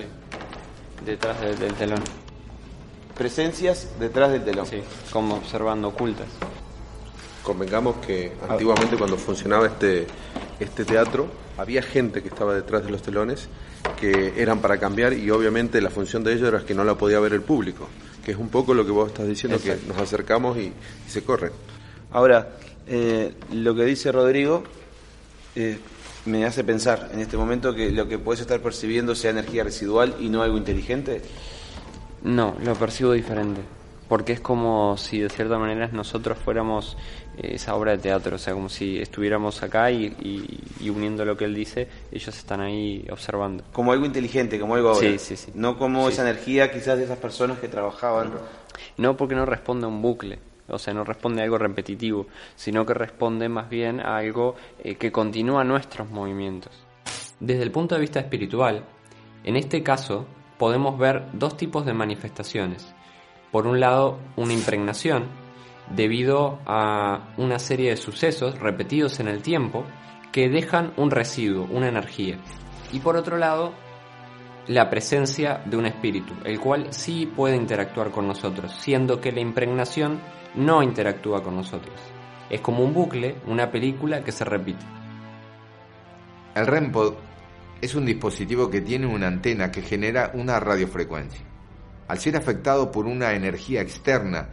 Detrás 1.06 1.42
del, 1.42 1.58
del 1.60 1.74
telón. 1.74 2.00
Presencias 3.18 3.90
detrás 4.00 4.32
del 4.32 4.44
telón. 4.44 4.66
Sí, 4.66 4.82
como 5.12 5.36
observando 5.36 5.90
ocultas. 5.90 6.28
Convengamos 7.44 7.98
que 7.98 8.34
antiguamente 8.50 8.98
cuando 8.98 9.18
funcionaba 9.18 9.68
este, 9.68 10.08
este 10.60 10.86
teatro, 10.86 11.28
había 11.58 11.82
gente 11.82 12.22
que 12.22 12.30
estaba 12.30 12.54
detrás 12.54 12.84
de 12.84 12.92
los 12.92 13.02
telones 13.02 13.48
que 14.00 14.34
eran 14.38 14.60
para 14.60 14.80
cambiar 14.80 15.14
y 15.14 15.30
obviamente 15.30 15.80
la 15.80 15.90
función 15.90 16.24
de 16.24 16.34
ellos 16.34 16.48
era 16.48 16.66
que 16.66 16.74
no 16.74 16.84
la 16.84 16.96
podía 16.96 17.20
ver 17.20 17.34
el 17.34 17.42
público, 17.42 17.88
que 18.24 18.32
es 18.32 18.38
un 18.38 18.50
poco 18.50 18.74
lo 18.74 18.84
que 18.84 18.92
vos 18.92 19.10
estás 19.10 19.28
diciendo, 19.28 19.58
Exacto. 19.58 19.82
que 19.82 19.88
nos 19.94 19.98
acercamos 20.02 20.58
y, 20.58 20.74
y 21.06 21.10
se 21.10 21.24
corre. 21.24 21.52
Ahora, 22.12 22.50
eh, 22.88 23.34
lo 23.54 23.76
que 23.76 23.84
dice 23.86 24.12
Rodrigo 24.12 24.64
eh, 25.56 25.80
me 26.26 26.46
hace 26.46 26.64
pensar 26.64 27.10
en 27.14 27.20
este 27.20 27.38
momento 27.38 27.74
que 27.76 27.92
lo 27.92 28.08
que 28.08 28.18
puedes 28.18 28.42
estar 28.42 28.60
percibiendo 28.62 29.16
sea 29.16 29.32
energía 29.32 29.64
residual 29.64 30.16
y 30.20 30.30
no 30.30 30.42
algo 30.42 30.58
inteligente. 30.58 31.22
No, 32.24 32.56
lo 32.64 32.74
percibo 32.76 33.12
diferente. 33.14 33.62
Porque 34.08 34.34
es 34.34 34.40
como 34.40 34.98
si 34.98 35.20
de 35.20 35.30
cierta 35.30 35.58
manera 35.58 35.88
nosotros 35.92 36.38
fuéramos 36.38 36.96
eh, 37.38 37.52
esa 37.56 37.76
obra 37.76 37.92
de 37.94 37.98
teatro, 37.98 38.36
o 38.36 38.40
sea, 38.40 38.54
como 38.54 38.70
si 38.70 39.00
estuviéramos 39.00 39.64
acá 39.64 39.90
y, 39.90 40.06
y- 40.22 40.60
y 40.86 40.90
uniendo 40.92 41.26
lo 41.26 41.36
que 41.36 41.46
él 41.46 41.56
dice, 41.56 41.88
ellos 42.12 42.38
están 42.38 42.62
ahí 42.62 43.04
observando. 43.12 43.64
Como 43.74 43.92
algo 43.92 44.06
inteligente, 44.06 44.60
como 44.60 44.76
algo 44.76 44.90
ahora. 44.90 45.10
Sí, 45.10 45.18
sí, 45.18 45.36
sí. 45.36 45.52
No 45.56 45.78
como 45.80 46.08
esa 46.08 46.22
energía 46.22 46.72
quizás 46.72 47.00
de 47.00 47.06
esas 47.06 47.18
personas 47.18 47.58
que 47.58 47.68
trabajaban. 47.68 48.32
No 48.98 49.18
porque 49.18 49.34
no 49.34 49.46
responde 49.48 49.86
a 49.86 49.90
un 49.90 50.04
bucle, 50.04 50.38
o 50.68 50.78
sea, 50.78 50.94
no 50.94 51.04
responde 51.04 51.42
a 51.42 51.44
algo 51.44 51.58
repetitivo, 51.58 52.28
sino 52.56 52.86
que 52.86 52.94
responde 52.94 53.50
más 53.50 53.70
bien 53.70 54.00
a 54.00 54.18
algo 54.18 54.56
eh, 54.80 54.96
que 54.96 55.12
continúa 55.12 55.64
nuestros 55.64 56.10
movimientos. 56.10 56.86
Desde 57.40 57.64
el 57.64 57.72
punto 57.72 57.96
de 57.96 58.02
vista 58.02 58.20
espiritual, 58.20 58.86
en 59.44 59.56
este 59.56 59.84
caso 59.84 60.26
podemos 60.58 60.98
ver 60.98 61.26
dos 61.34 61.58
tipos 61.58 61.86
de 61.86 61.94
manifestaciones. 61.94 62.94
Por 63.52 63.68
un 63.68 63.80
lado, 63.80 64.20
una 64.36 64.54
impregnación, 64.54 65.26
debido 65.90 66.60
a 66.66 67.34
una 67.38 67.60
serie 67.60 67.92
de 67.92 67.98
sucesos 67.98 68.60
repetidos 68.60 69.20
en 69.20 69.28
el 69.28 69.42
tiempo 69.42 69.86
que 70.32 70.50
dejan 70.50 70.94
un 70.98 71.12
residuo, 71.12 71.68
una 71.72 71.88
energía. 71.88 72.38
Y 72.92 73.00
por 73.00 73.16
otro 73.16 73.38
lado, 73.38 73.74
la 74.68 74.90
presencia 74.90 75.62
de 75.66 75.78
un 75.78 75.86
espíritu, 75.86 76.34
el 76.44 76.60
cual 76.60 76.88
sí 76.92 77.32
puede 77.34 77.56
interactuar 77.56 78.12
con 78.12 78.28
nosotros, 78.28 78.72
siendo 78.80 79.22
que 79.22 79.32
la 79.32 79.42
impregnación 79.42 80.20
no 80.56 80.82
interactúa 80.82 81.44
con 81.44 81.56
nosotros. 81.56 81.96
Es 82.50 82.62
como 82.62 82.84
un 82.84 82.94
bucle, 82.94 83.36
una 83.48 83.72
película 83.72 84.24
que 84.24 84.32
se 84.32 84.46
repite. 84.46 84.86
El 86.56 86.68
REMPOD 86.68 87.14
es 87.82 87.96
un 87.96 88.06
dispositivo 88.06 88.70
que 88.70 88.82
tiene 88.82 89.06
una 89.06 89.28
antena 89.28 89.72
que 89.72 89.82
genera 89.82 90.32
una 90.34 90.60
radiofrecuencia. 90.60 91.46
Al 92.08 92.20
ser 92.20 92.38
afectado 92.38 92.92
por 92.92 93.06
una 93.06 93.34
energía 93.34 93.82
externa, 93.82 94.50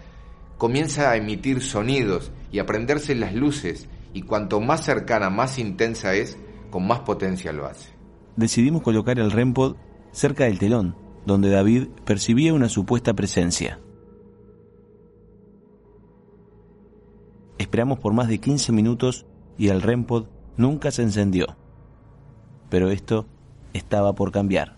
comienza 0.58 1.10
a 1.10 1.16
emitir 1.16 1.62
sonidos 1.62 2.32
y 2.50 2.58
a 2.58 2.66
prenderse 2.66 3.14
las 3.14 3.34
luces 3.34 3.88
y 4.12 4.22
cuanto 4.22 4.60
más 4.60 4.84
cercana, 4.84 5.30
más 5.30 5.58
intensa 5.58 6.14
es, 6.14 6.36
con 6.70 6.86
más 6.86 7.00
potencia 7.00 7.52
lo 7.52 7.66
hace. 7.66 7.90
Decidimos 8.36 8.82
colocar 8.82 9.18
el 9.18 9.30
REMPOD 9.30 9.76
cerca 10.12 10.44
del 10.44 10.58
telón, 10.58 10.94
donde 11.26 11.50
David 11.50 11.88
percibía 12.04 12.52
una 12.54 12.68
supuesta 12.68 13.14
presencia. 13.14 13.78
Esperamos 17.58 17.98
por 18.00 18.12
más 18.12 18.28
de 18.28 18.38
15 18.38 18.72
minutos 18.72 19.24
y 19.58 19.68
el 19.68 19.82
REMPOD 19.82 20.26
nunca 20.56 20.90
se 20.90 21.02
encendió. 21.02 21.46
Pero 22.70 22.90
esto 22.90 23.26
estaba 23.72 24.14
por 24.14 24.32
cambiar. 24.32 24.76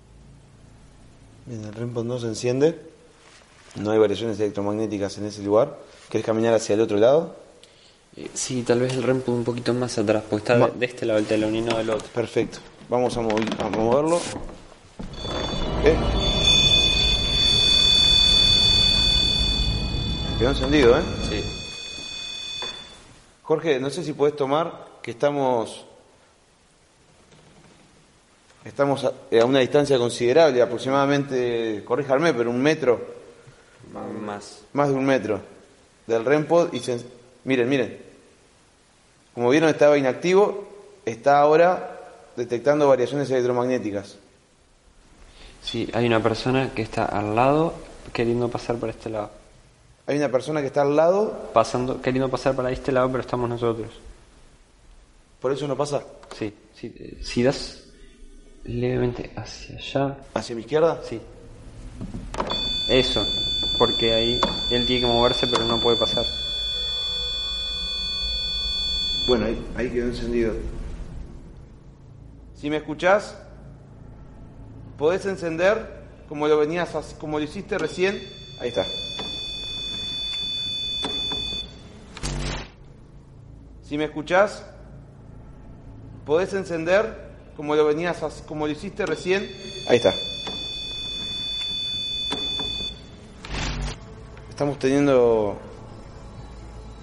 Bien, 1.47 1.65
el 1.65 1.75
REMPOD 1.75 2.05
no 2.05 2.19
se 2.19 2.27
enciende. 2.29 2.81
No 3.77 3.91
hay 3.91 3.99
variaciones 3.99 4.39
electromagnéticas 4.39 5.19
en 5.19 5.27
ese 5.27 5.43
lugar. 5.43 5.79
¿Querés 6.09 6.25
caminar 6.27 6.55
hacia 6.55 6.75
el 6.75 6.81
otro 6.81 6.97
lado? 6.99 7.37
Eh, 8.17 8.31
Sí, 8.35 8.63
tal 8.63 8.81
vez 8.81 8.93
el 8.95 9.03
REM 9.03 9.23
un 9.27 9.45
poquito 9.45 9.75
más 9.75 9.99
atrás, 9.99 10.23
porque 10.29 10.43
está 10.53 10.59
Ma- 10.59 10.69
de, 10.71 10.87
este 10.87 11.07
lado 11.07 11.19
del 11.19 11.27
telón 11.27 11.57
y 11.57 11.61
no 11.63 11.77
del 11.77 11.91
otro. 11.91 12.07
Perfecto. 12.15 12.59
Vamos 12.89 13.17
a 13.17 13.23
moverlo. 13.23 14.21
¿Qué? 15.85 15.95
Quedó 20.39 20.49
encendido, 20.49 20.99
¿eh? 20.99 21.03
Sí. 21.29 21.45
Jorge, 23.43 23.79
no 23.79 23.91
sé 23.91 24.03
si 24.03 24.15
podés 24.15 24.35
tomar 24.35 24.87
que 25.03 25.11
estamos 25.11 25.85
estamos 28.65 29.13
eh, 29.31 29.41
a, 29.41 29.45
una 29.45 29.59
distancia 29.59 29.99
considerable, 29.99 30.63
aproximadamente, 30.63 31.83
corríjame, 31.85 32.33
pero 32.33 32.49
un 32.49 32.63
metro. 32.63 33.07
Más, 33.93 34.11
más. 34.11 34.63
Más 34.73 34.89
de 34.89 34.95
un 34.95 35.05
metro. 35.05 35.43
Del 36.07 36.25
REMPOD 36.25 36.73
y 36.73 36.79
se, 36.79 36.99
miren, 37.45 37.69
miren. 37.69 37.99
Como 39.35 39.51
vieron 39.51 39.69
estaba 39.69 39.99
inactivo, 39.99 40.67
está 41.05 41.41
ahora 41.41 42.01
detectando 42.37 42.89
variaciones 42.89 43.31
electromagnéticas. 43.31 44.17
Sí, 45.65 45.89
hay 45.95 46.07
una 46.07 46.23
persona 46.23 46.71
que 46.75 46.83
está 46.83 47.07
al 47.07 47.35
lado 47.35 47.73
queriendo 48.13 48.49
pasar 48.49 48.77
para 48.77 48.93
este 48.93 49.09
lado. 49.11 49.31
Hay 50.07 50.19
una 50.19 50.29
persona 50.29 50.61
que 50.61 50.67
está 50.67 50.83
al 50.83 50.95
lado, 50.95 51.51
Pasando, 51.55 52.03
queriendo 52.03 52.31
pasar 52.31 52.55
para 52.55 52.71
este 52.71 52.93
lado, 52.93 53.09
pero 53.11 53.23
estamos 53.23 53.49
nosotros. 53.49 53.89
por 55.41 55.51
eso 55.53 55.67
no 55.67 55.77
pasa. 55.77 56.03
Sí, 56.39 56.53
sí, 56.75 56.93
si 57.23 57.43
das 57.43 57.85
levemente 58.65 59.33
hacia 59.37 59.77
allá. 59.77 60.19
¿Hacia 60.35 60.55
mi 60.55 60.61
izquierda? 60.61 61.01
Sí. 61.03 61.19
Eso, 62.91 63.25
porque 63.79 64.13
ahí 64.13 64.41
él 64.71 64.87
tiene 64.87 65.01
que 65.01 65.07
moverse, 65.07 65.47
pero 65.47 65.65
no 65.65 65.81
puede 65.81 65.97
pasar. 65.97 66.25
Bueno, 69.27 69.47
ahí, 69.47 69.67
ahí 69.77 69.89
quedó 69.91 70.09
encendido. 70.09 70.53
Si 72.55 72.69
me 72.69 72.77
escuchás, 72.77 73.35
podés 74.99 75.27
encender 75.27 76.05
como 76.29 76.49
lo 76.49 76.59
venías, 76.59 76.91
como 77.19 77.39
lo 77.39 77.45
hiciste 77.45 77.79
recién. 77.79 78.23
Ahí 78.61 78.69
está. 78.69 78.85
Si 83.83 83.99
me 83.99 84.05
escuchás, 84.05 84.65
podés 86.25 86.55
encender 86.55 87.33
como 87.57 87.77
lo 87.77 87.85
venías, 87.85 88.19
como 88.47 88.67
lo 88.67 88.73
hiciste 88.73 89.07
recién. 89.07 89.49
Ahí 89.89 89.97
está. 89.97 90.15
Estamos 94.49 94.79
teniendo 94.79 95.59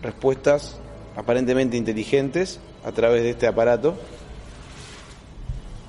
respuestas 0.01 0.77
aparentemente 1.15 1.77
inteligentes 1.77 2.59
a 2.83 2.91
través 2.91 3.23
de 3.23 3.31
este 3.31 3.47
aparato. 3.47 3.95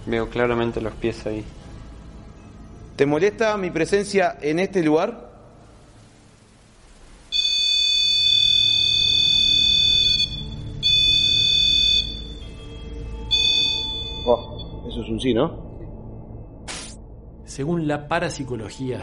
Veo 0.06 0.28
claramente 0.28 0.80
los 0.80 0.92
pies 0.94 1.24
ahí. 1.26 1.44
¿Te 2.96 3.06
molesta 3.06 3.56
mi 3.56 3.70
presencia 3.70 4.36
en 4.40 4.58
este 4.58 4.82
lugar? 4.82 5.30
Oh, 14.26 14.84
eso 14.88 15.02
es 15.02 15.08
un 15.08 15.20
sí, 15.20 15.32
¿no? 15.32 15.72
Según 17.44 17.88
la 17.88 18.06
parapsicología, 18.06 19.00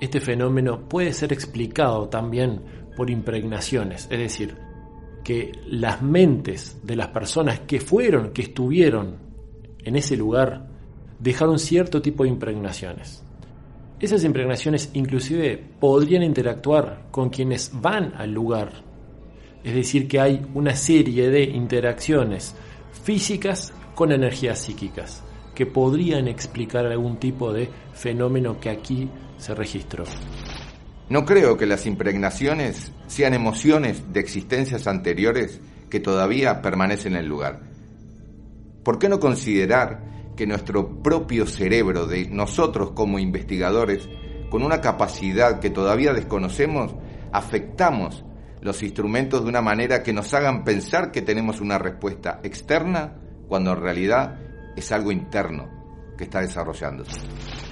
este 0.00 0.20
fenómeno 0.20 0.88
puede 0.88 1.12
ser 1.12 1.32
explicado 1.32 2.08
también 2.08 2.62
por 2.96 3.10
impregnaciones, 3.10 4.08
es 4.10 4.18
decir, 4.18 4.56
que 5.22 5.52
las 5.66 6.00
mentes 6.00 6.78
de 6.82 6.96
las 6.96 7.08
personas 7.08 7.60
que 7.60 7.80
fueron, 7.80 8.30
que 8.30 8.42
estuvieron 8.42 9.18
en 9.84 9.96
ese 9.96 10.16
lugar, 10.16 10.68
dejaron 11.18 11.58
cierto 11.58 12.00
tipo 12.00 12.24
de 12.24 12.30
impregnaciones. 12.30 13.25
Esas 13.98 14.24
impregnaciones 14.24 14.90
inclusive 14.92 15.56
podrían 15.80 16.22
interactuar 16.22 17.06
con 17.10 17.30
quienes 17.30 17.70
van 17.72 18.12
al 18.16 18.30
lugar. 18.30 18.70
Es 19.64 19.74
decir, 19.74 20.06
que 20.06 20.20
hay 20.20 20.46
una 20.54 20.76
serie 20.76 21.30
de 21.30 21.44
interacciones 21.44 22.54
físicas 23.04 23.72
con 23.94 24.12
energías 24.12 24.60
psíquicas 24.60 25.22
que 25.54 25.64
podrían 25.64 26.28
explicar 26.28 26.84
algún 26.84 27.16
tipo 27.16 27.52
de 27.52 27.70
fenómeno 27.94 28.60
que 28.60 28.68
aquí 28.68 29.08
se 29.38 29.54
registró. 29.54 30.04
No 31.08 31.24
creo 31.24 31.56
que 31.56 31.64
las 31.64 31.86
impregnaciones 31.86 32.92
sean 33.06 33.32
emociones 33.32 34.12
de 34.12 34.20
existencias 34.20 34.86
anteriores 34.86 35.60
que 35.88 36.00
todavía 36.00 36.60
permanecen 36.60 37.14
en 37.14 37.20
el 37.20 37.28
lugar. 37.28 37.60
¿Por 38.82 38.98
qué 38.98 39.08
no 39.08 39.18
considerar 39.18 40.15
que 40.36 40.46
nuestro 40.46 41.02
propio 41.02 41.46
cerebro 41.46 42.06
de 42.06 42.28
nosotros 42.28 42.92
como 42.92 43.18
investigadores, 43.18 44.08
con 44.50 44.62
una 44.62 44.80
capacidad 44.80 45.58
que 45.60 45.70
todavía 45.70 46.12
desconocemos, 46.12 46.94
afectamos 47.32 48.24
los 48.60 48.82
instrumentos 48.82 49.42
de 49.42 49.48
una 49.48 49.62
manera 49.62 50.02
que 50.02 50.12
nos 50.12 50.32
hagan 50.34 50.64
pensar 50.64 51.10
que 51.10 51.22
tenemos 51.22 51.60
una 51.60 51.78
respuesta 51.78 52.40
externa 52.42 53.18
cuando 53.48 53.72
en 53.72 53.80
realidad 53.80 54.40
es 54.76 54.92
algo 54.92 55.12
interno 55.12 55.68
que 56.16 56.24
está 56.24 56.40
desarrollándose? 56.40 57.20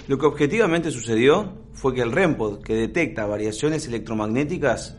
Lo 0.07 0.19
que 0.19 0.27
objetivamente 0.27 0.91
sucedió 0.91 1.67
fue 1.73 1.95
que 1.95 2.03
el 2.03 2.13
REMPOD, 2.13 2.63
que 2.63 2.75
detecta 2.75 3.27
variaciones 3.27 3.87
electromagnéticas, 3.89 4.97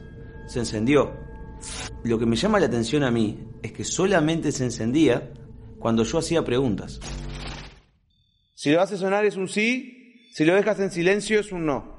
se 0.47 0.59
encendió. 0.59 1.13
Lo 2.03 2.19
que 2.19 2.25
me 2.25 2.35
llama 2.35 2.59
la 2.59 2.65
atención 2.65 3.03
a 3.03 3.11
mí 3.11 3.47
es 3.61 3.71
que 3.71 3.83
solamente 3.83 4.51
se 4.51 4.65
encendía 4.65 5.31
cuando 5.79 6.03
yo 6.03 6.17
hacía 6.17 6.43
preguntas. 6.43 6.99
Si 8.55 8.71
lo 8.71 8.81
hace 8.81 8.97
sonar 8.97 9.25
es 9.25 9.35
un 9.35 9.49
sí, 9.49 10.15
si 10.31 10.45
lo 10.45 10.55
dejas 10.55 10.79
en 10.79 10.89
silencio 10.89 11.41
es 11.41 11.51
un 11.51 11.65
no. 11.65 11.93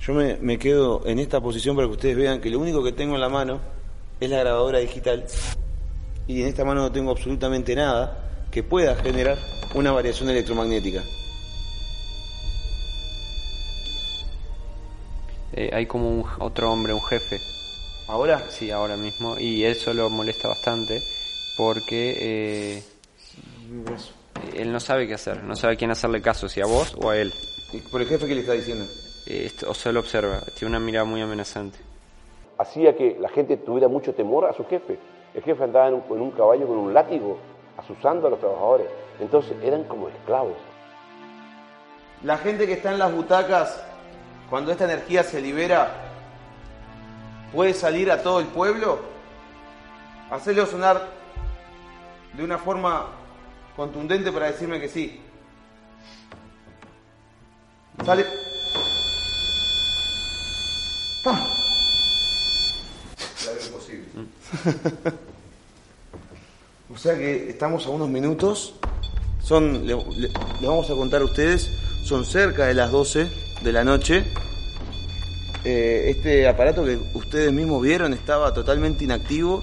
Yo 0.00 0.14
me, 0.14 0.36
me 0.36 0.58
quedo 0.58 1.04
en 1.06 1.18
esta 1.18 1.40
posición 1.40 1.74
para 1.74 1.88
que 1.88 1.94
ustedes 1.94 2.16
vean 2.16 2.40
que 2.40 2.50
lo 2.50 2.60
único 2.60 2.82
que 2.84 2.92
tengo 2.92 3.16
en 3.16 3.20
la 3.20 3.28
mano 3.28 3.60
es 4.20 4.30
la 4.30 4.38
grabadora 4.38 4.78
digital 4.78 5.26
y 6.28 6.42
en 6.42 6.48
esta 6.48 6.64
mano 6.64 6.82
no 6.82 6.92
tengo 6.92 7.10
absolutamente 7.10 7.74
nada 7.74 8.46
que 8.52 8.62
pueda 8.62 8.94
generar 8.94 9.38
una 9.74 9.90
variación 9.90 10.30
electromagnética. 10.30 11.02
Eh, 15.54 15.70
hay 15.72 15.86
como 15.86 16.08
un, 16.08 16.24
otro 16.38 16.72
hombre, 16.72 16.92
un 16.92 17.02
jefe. 17.02 17.40
¿Ahora? 18.06 18.50
Sí, 18.50 18.70
ahora 18.70 18.96
mismo. 18.96 19.38
Y 19.38 19.64
eso 19.64 19.92
lo 19.92 20.08
molesta 20.10 20.48
bastante 20.48 21.02
porque 21.56 22.16
eh, 22.76 22.82
él 24.54 24.72
no 24.72 24.80
sabe 24.80 25.06
qué 25.06 25.14
hacer, 25.14 25.42
no 25.44 25.54
sabe 25.56 25.74
a 25.74 25.76
quién 25.76 25.90
hacerle 25.90 26.20
caso, 26.22 26.48
si 26.48 26.60
a 26.60 26.66
vos 26.66 26.94
o 27.00 27.10
a 27.10 27.16
él. 27.16 27.32
¿Y 27.72 27.78
por 27.78 28.00
el 28.00 28.06
jefe 28.08 28.26
qué 28.26 28.34
le 28.34 28.40
está 28.40 28.52
diciendo? 28.52 28.84
Eh, 29.26 29.44
esto- 29.46 29.70
o 29.70 29.74
solo 29.74 30.00
observa, 30.00 30.40
tiene 30.58 30.76
una 30.76 30.80
mirada 30.84 31.04
muy 31.04 31.20
amenazante. 31.22 31.78
Hacía 32.58 32.96
que 32.96 33.16
la 33.20 33.28
gente 33.28 33.56
tuviera 33.56 33.88
mucho 33.88 34.14
temor 34.14 34.44
a 34.46 34.52
su 34.52 34.64
jefe. 34.66 34.98
El 35.34 35.42
jefe 35.42 35.64
andaba 35.64 35.88
en 35.88 35.94
un, 35.94 36.02
en 36.10 36.20
un 36.20 36.30
caballo 36.32 36.66
con 36.66 36.76
un 36.76 36.92
látigo, 36.94 37.38
asusando 37.78 38.26
a 38.26 38.30
los 38.30 38.38
trabajadores. 38.40 38.86
Entonces 39.20 39.54
eran 39.62 39.84
como 39.84 40.08
esclavos. 40.08 40.56
La 42.22 42.38
gente 42.38 42.66
que 42.66 42.74
está 42.74 42.92
en 42.92 42.98
las 42.98 43.12
butacas, 43.12 43.82
cuando 44.50 44.70
esta 44.70 44.84
energía 44.84 45.22
se 45.24 45.40
libera, 45.40 45.90
puede 47.52 47.74
salir 47.74 48.10
a 48.10 48.22
todo 48.22 48.40
el 48.40 48.46
pueblo, 48.46 49.00
hacerlo 50.30 50.66
sonar 50.66 51.08
de 52.36 52.44
una 52.44 52.58
forma 52.58 53.08
contundente 53.76 54.30
para 54.32 54.46
decirme 54.52 54.80
que 54.80 54.88
sí. 54.88 55.20
Sale. 58.04 58.24
¡Pam! 61.24 61.38
O 66.92 66.98
sea 66.98 67.16
que 67.16 67.50
estamos 67.50 67.86
a 67.86 67.90
unos 67.90 68.08
minutos. 68.08 68.74
Son, 69.42 69.86
le, 69.86 69.94
le- 70.16 70.28
le 70.60 70.68
vamos 70.68 70.88
a 70.90 70.94
contar 70.94 71.22
a 71.22 71.24
ustedes, 71.24 71.70
son 72.04 72.24
cerca 72.24 72.66
de 72.66 72.74
las 72.74 72.92
12 72.92 73.28
de 73.62 73.72
la 73.72 73.82
noche. 73.84 74.24
Eh, 75.64 76.06
este 76.16 76.46
aparato 76.48 76.84
que 76.84 76.98
ustedes 77.14 77.52
mismos 77.52 77.82
vieron 77.82 78.12
estaba 78.12 78.52
totalmente 78.52 79.04
inactivo. 79.04 79.62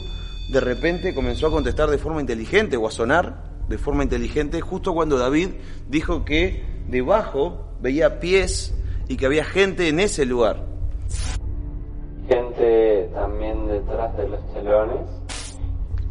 De 0.51 0.59
repente 0.59 1.13
comenzó 1.13 1.47
a 1.47 1.51
contestar 1.51 1.89
de 1.89 1.97
forma 1.97 2.21
inteligente 2.21 2.75
o 2.75 2.87
a 2.87 2.91
sonar 2.91 3.49
de 3.67 3.77
forma 3.77 4.03
inteligente 4.03 4.61
justo 4.61 4.93
cuando 4.93 5.17
David 5.19 5.49
dijo 5.87 6.25
que 6.25 6.63
debajo 6.87 7.75
veía 7.79 8.19
pies 8.19 8.73
y 9.07 9.15
que 9.15 9.27
había 9.27 9.45
gente 9.45 9.87
en 9.87 9.99
ese 9.99 10.25
lugar. 10.25 10.65
Gente 12.27 13.09
también 13.13 13.67
detrás 13.67 14.17
de 14.17 14.27
los 14.27 14.53
telones. 14.53 15.09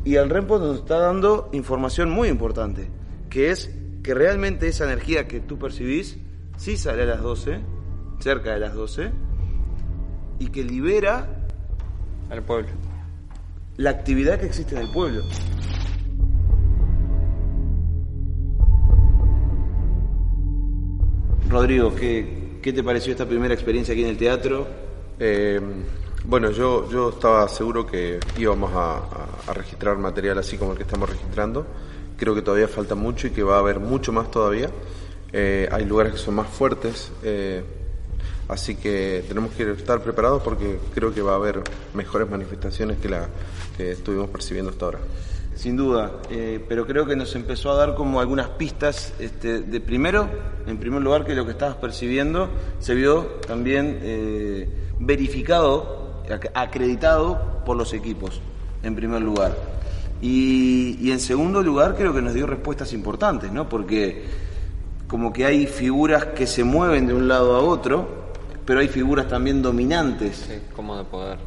Y 0.04 0.14
el 0.14 0.30
REMPO 0.30 0.58
nos 0.60 0.78
está 0.78 0.98
dando 0.98 1.48
información 1.52 2.10
muy 2.10 2.28
importante, 2.28 2.88
que 3.28 3.50
es 3.50 3.74
que 4.04 4.14
realmente 4.14 4.68
esa 4.68 4.84
energía 4.84 5.26
que 5.26 5.40
tú 5.40 5.58
percibís 5.58 6.18
sí 6.56 6.76
sale 6.76 7.02
a 7.02 7.06
las 7.06 7.22
12, 7.22 7.60
cerca 8.20 8.52
de 8.52 8.60
las 8.60 8.74
12, 8.74 9.10
y 10.38 10.48
que 10.48 10.62
libera 10.62 11.46
al 12.30 12.42
pueblo. 12.42 12.87
La 13.78 13.88
actividad 13.88 14.38
que 14.38 14.44
existe 14.44 14.74
en 14.74 14.82
el 14.82 14.90
pueblo. 14.92 15.22
Rodrigo, 21.48 21.94
¿qué, 21.94 22.58
¿qué 22.62 22.72
te 22.72 22.82
pareció 22.82 23.12
esta 23.12 23.26
primera 23.26 23.54
experiencia 23.54 23.92
aquí 23.92 24.02
en 24.02 24.10
el 24.10 24.18
teatro? 24.18 24.66
Eh, 25.18 25.60
bueno, 26.24 26.50
yo, 26.50 26.88
yo 26.90 27.10
estaba 27.10 27.48
seguro 27.48 27.86
que 27.86 28.20
íbamos 28.38 28.72
a, 28.74 28.96
a- 28.98 29.28
a 29.46 29.54
registrar 29.54 29.96
material 29.96 30.38
así 30.38 30.58
como 30.58 30.72
el 30.72 30.76
que 30.76 30.84
estamos 30.84 31.08
registrando. 31.08 31.66
Creo 32.18 32.34
que 32.34 32.42
todavía 32.42 32.68
falta 32.68 32.94
mucho 32.94 33.28
y 33.28 33.30
que 33.30 33.42
va 33.42 33.56
a 33.56 33.58
haber 33.60 33.80
mucho 33.80 34.12
más 34.12 34.30
todavía. 34.30 34.68
Eh, 35.32 35.68
hay 35.70 35.84
lugares 35.86 36.12
que 36.12 36.18
son 36.18 36.34
más 36.34 36.48
fuertes, 36.48 37.12
eh, 37.22 37.62
así 38.48 38.74
que 38.76 39.24
tenemos 39.28 39.52
que 39.52 39.70
estar 39.72 40.00
preparados 40.02 40.42
porque 40.42 40.78
creo 40.94 41.12
que 41.12 41.22
va 41.22 41.32
a 41.32 41.36
haber 41.36 41.62
mejores 41.94 42.28
manifestaciones 42.28 42.98
que 42.98 43.08
la 43.08 43.28
que 43.76 43.92
estuvimos 43.92 44.28
percibiendo 44.30 44.70
hasta 44.70 44.84
ahora. 44.86 44.98
Sin 45.54 45.76
duda, 45.76 46.12
eh, 46.30 46.64
pero 46.68 46.86
creo 46.86 47.04
que 47.04 47.16
nos 47.16 47.34
empezó 47.34 47.72
a 47.72 47.74
dar 47.74 47.94
como 47.96 48.20
algunas 48.20 48.48
pistas 48.50 49.12
este, 49.18 49.60
de 49.60 49.80
primero, 49.80 50.28
en 50.68 50.78
primer 50.78 51.02
lugar, 51.02 51.24
que 51.24 51.34
lo 51.34 51.44
que 51.44 51.50
estabas 51.50 51.74
percibiendo 51.76 52.48
se 52.78 52.94
vio 52.94 53.24
también 53.46 53.98
eh, 54.02 54.68
verificado, 55.00 56.22
ac- 56.28 56.50
acreditado 56.54 57.62
por 57.66 57.76
los 57.76 57.92
equipos, 57.92 58.40
en 58.84 58.94
primer 58.94 59.20
lugar. 59.20 59.56
Y 60.20 61.10
en 61.10 61.20
segundo 61.20 61.62
lugar, 61.62 61.94
creo 61.96 62.12
que 62.14 62.22
nos 62.22 62.34
dio 62.34 62.46
respuestas 62.46 62.92
importantes, 62.92 63.50
¿no? 63.52 63.68
Porque 63.68 64.24
como 65.08 65.32
que 65.32 65.44
hay 65.44 65.66
figuras 65.66 66.26
que 66.26 66.46
se 66.46 66.62
mueven 66.64 67.06
de 67.06 67.14
un 67.14 67.26
lado 67.28 67.56
a 67.56 67.60
otro, 67.60 68.27
pero 68.68 68.80
hay 68.80 68.88
figuras 68.88 69.26
también 69.26 69.62
dominantes. 69.62 70.44
Sí, 70.46 70.58
como 70.76 70.98
de 70.98 71.04
poder. 71.04 71.38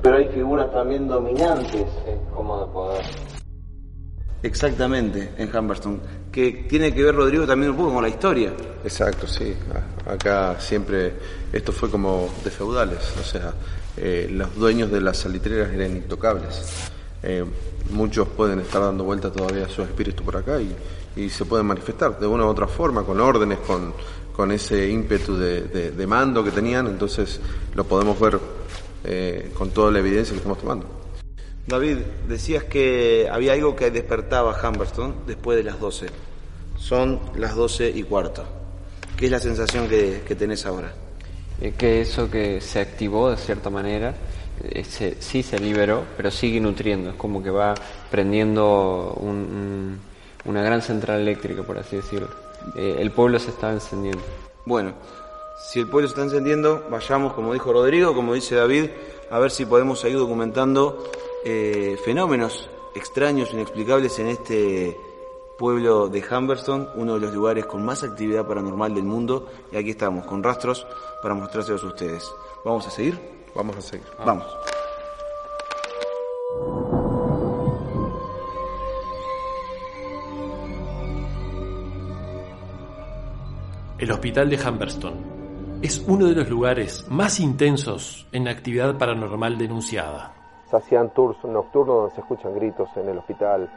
Pero 0.00 0.16
hay 0.16 0.28
figuras 0.28 0.70
también 0.72 1.08
dominantes. 1.08 1.72
Sí, 2.04 2.12
como 2.32 2.64
de 2.64 2.72
poder. 2.72 3.04
Exactamente, 4.44 5.32
en 5.38 5.56
Humberstone. 5.56 5.98
Que 6.30 6.66
tiene 6.68 6.94
que 6.94 7.02
ver, 7.02 7.16
Rodrigo, 7.16 7.44
también 7.48 7.72
un 7.72 7.76
poco 7.76 7.94
con 7.94 8.02
la 8.04 8.08
historia. 8.08 8.52
Exacto, 8.84 9.26
sí. 9.26 9.56
A- 10.06 10.12
Acá 10.12 10.56
siempre 10.60 11.14
esto 11.52 11.72
fue 11.72 11.90
como 11.90 12.28
de 12.44 12.50
feudales, 12.50 12.98
o 13.20 13.24
sea, 13.24 13.54
eh, 13.96 14.28
los 14.30 14.54
dueños 14.54 14.88
de 14.92 15.00
las 15.00 15.16
salitreras 15.18 15.72
eran 15.72 15.96
intocables. 15.96 16.90
Eh, 17.24 17.44
muchos 17.90 18.28
pueden 18.28 18.60
estar 18.60 18.82
dando 18.82 19.02
vuelta 19.02 19.32
todavía 19.32 19.68
su 19.68 19.82
espíritu 19.82 20.22
por 20.22 20.36
acá 20.36 20.60
y, 20.60 20.74
y 21.16 21.28
se 21.28 21.44
pueden 21.44 21.66
manifestar 21.66 22.20
de 22.20 22.26
una 22.28 22.44
u 22.44 22.48
otra 22.48 22.68
forma, 22.68 23.02
con 23.04 23.20
órdenes, 23.20 23.58
con, 23.66 23.92
con 24.34 24.50
ese 24.52 24.88
ímpetu 24.88 25.36
de, 25.36 25.62
de- 25.62 25.90
de 25.90 26.06
mando 26.06 26.42
que 26.42 26.50
tenían, 26.50 26.86
entonces 26.86 27.40
lo 27.74 27.84
podemos 27.84 28.18
ver 28.18 28.38
eh, 29.04 29.50
con 29.54 29.70
toda 29.70 29.90
la 29.90 29.98
evidencia 29.98 30.32
que 30.32 30.38
estamos 30.38 30.58
tomando. 30.58 30.86
David, 31.66 31.98
decías 32.28 32.64
que 32.64 33.28
había 33.30 33.52
algo 33.52 33.76
que 33.76 33.90
despertaba 33.90 34.56
Humberstone 34.68 35.14
después 35.26 35.56
de 35.56 35.64
las 35.64 35.78
12. 35.78 36.06
Son 36.76 37.20
las 37.36 37.54
12 37.54 37.90
y 37.90 38.02
cuarto. 38.02 38.44
¿Qué 39.16 39.26
es 39.26 39.30
la 39.30 39.38
sensación 39.38 39.88
que, 39.88 40.22
que 40.26 40.34
tenés 40.34 40.66
ahora? 40.66 40.92
Eh, 41.60 41.74
que 41.78 42.00
eso 42.00 42.28
que 42.30 42.60
se 42.60 42.80
activó 42.80 43.30
de 43.30 43.36
cierta 43.36 43.70
manera, 43.70 44.14
eh, 44.64 44.82
se- 44.82 45.16
sí 45.22 45.42
se 45.44 45.58
liberó, 45.60 46.04
pero 46.16 46.30
sigue 46.32 46.58
nutriendo. 46.60 47.10
Es 47.10 47.16
como 47.16 47.40
que 47.42 47.50
va 47.50 47.74
prendiendo 48.10 49.14
un- 49.20 49.30
un- 49.36 50.00
una 50.44 50.62
gran 50.62 50.82
central 50.82 51.20
eléctrica, 51.20 51.62
por 51.62 51.78
así 51.78 51.96
decirlo. 51.96 52.28
Eh, 52.74 52.96
el 52.98 53.10
pueblo 53.10 53.38
se 53.38 53.50
está 53.50 53.72
encendiendo. 53.72 54.22
Bueno, 54.64 54.92
si 55.70 55.80
el 55.80 55.88
pueblo 55.88 56.08
se 56.08 56.12
está 56.12 56.22
encendiendo, 56.22 56.86
vayamos, 56.90 57.32
como 57.32 57.52
dijo 57.52 57.72
Rodrigo, 57.72 58.14
como 58.14 58.34
dice 58.34 58.56
David, 58.56 58.90
a 59.30 59.38
ver 59.38 59.50
si 59.50 59.64
podemos 59.64 60.00
seguir 60.00 60.18
documentando 60.18 61.04
eh, 61.44 61.96
fenómenos 62.04 62.68
extraños, 62.94 63.52
inexplicables 63.52 64.18
en 64.18 64.28
este 64.28 64.96
pueblo 65.58 66.08
de 66.08 66.24
Humberstone, 66.28 66.88
uno 66.96 67.14
de 67.14 67.20
los 67.20 67.34
lugares 67.34 67.66
con 67.66 67.84
más 67.84 68.02
actividad 68.02 68.46
paranormal 68.46 68.94
del 68.94 69.04
mundo. 69.04 69.48
Y 69.70 69.76
aquí 69.76 69.90
estamos, 69.90 70.26
con 70.26 70.42
rastros 70.42 70.86
para 71.22 71.34
mostrárselos 71.34 71.84
a 71.84 71.86
ustedes. 71.86 72.30
¿Vamos 72.64 72.86
a 72.86 72.90
seguir? 72.90 73.18
Vamos 73.54 73.76
a 73.76 73.80
seguir. 73.80 74.06
Vamos. 74.24 74.46
El 84.02 84.10
hospital 84.10 84.50
de 84.50 84.58
Humberstone 84.58 85.16
es 85.80 86.04
uno 86.08 86.26
de 86.26 86.34
los 86.34 86.50
lugares 86.50 87.06
más 87.08 87.38
intensos 87.38 88.26
en 88.32 88.46
la 88.46 88.50
actividad 88.50 88.98
paranormal 88.98 89.56
denunciada. 89.56 90.32
Se 90.68 90.76
hacían 90.76 91.10
tours 91.10 91.36
nocturnos 91.44 91.96
donde 91.96 92.14
se 92.16 92.20
escuchan 92.20 92.52
gritos 92.52 92.88
en 92.96 93.08
el 93.10 93.18
hospital. 93.18 93.70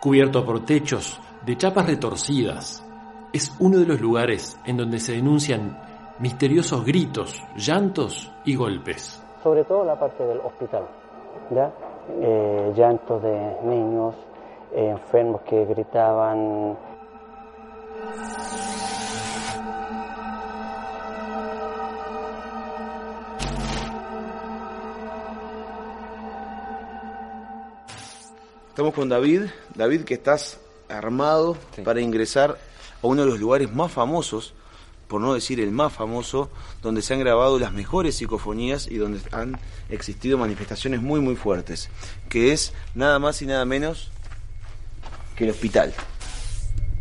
Cubierto 0.00 0.44
por 0.44 0.64
techos 0.64 1.20
de 1.46 1.56
chapas 1.56 1.86
retorcidas, 1.86 2.84
es 3.32 3.56
uno 3.60 3.78
de 3.78 3.86
los 3.86 4.00
lugares 4.00 4.58
en 4.66 4.76
donde 4.76 4.98
se 4.98 5.12
denuncian 5.12 5.78
misteriosos 6.18 6.84
gritos, 6.84 7.40
llantos 7.54 8.32
y 8.44 8.56
golpes. 8.56 9.22
sobre 9.40 9.62
todo 9.62 9.84
la 9.84 9.96
parte 9.96 10.24
del 10.24 10.40
hospital, 10.40 10.82
¿ya? 11.54 11.72
Eh, 12.20 12.72
llantos 12.74 13.22
de 13.22 13.56
niños, 13.62 14.16
eh, 14.74 14.88
enfermos 14.88 15.42
que 15.42 15.64
gritaban. 15.64 16.76
Estamos 28.74 28.94
con 28.94 29.08
David. 29.08 29.42
David, 29.76 30.00
que 30.00 30.14
estás 30.14 30.58
armado 30.88 31.56
para 31.84 32.00
ingresar 32.00 32.58
a 33.00 33.06
uno 33.06 33.22
de 33.22 33.30
los 33.30 33.38
lugares 33.38 33.72
más 33.72 33.92
famosos, 33.92 34.52
por 35.06 35.20
no 35.20 35.32
decir 35.32 35.60
el 35.60 35.70
más 35.70 35.92
famoso, 35.92 36.50
donde 36.82 37.00
se 37.00 37.14
han 37.14 37.20
grabado 37.20 37.60
las 37.60 37.72
mejores 37.72 38.16
psicofonías 38.16 38.88
y 38.88 38.96
donde 38.96 39.20
han 39.30 39.60
existido 39.90 40.38
manifestaciones 40.38 41.00
muy 41.00 41.20
muy 41.20 41.36
fuertes, 41.36 41.88
que 42.28 42.52
es 42.52 42.72
nada 42.96 43.20
más 43.20 43.40
y 43.42 43.46
nada 43.46 43.64
menos 43.64 44.10
que 45.36 45.44
el 45.44 45.50
hospital. 45.50 45.94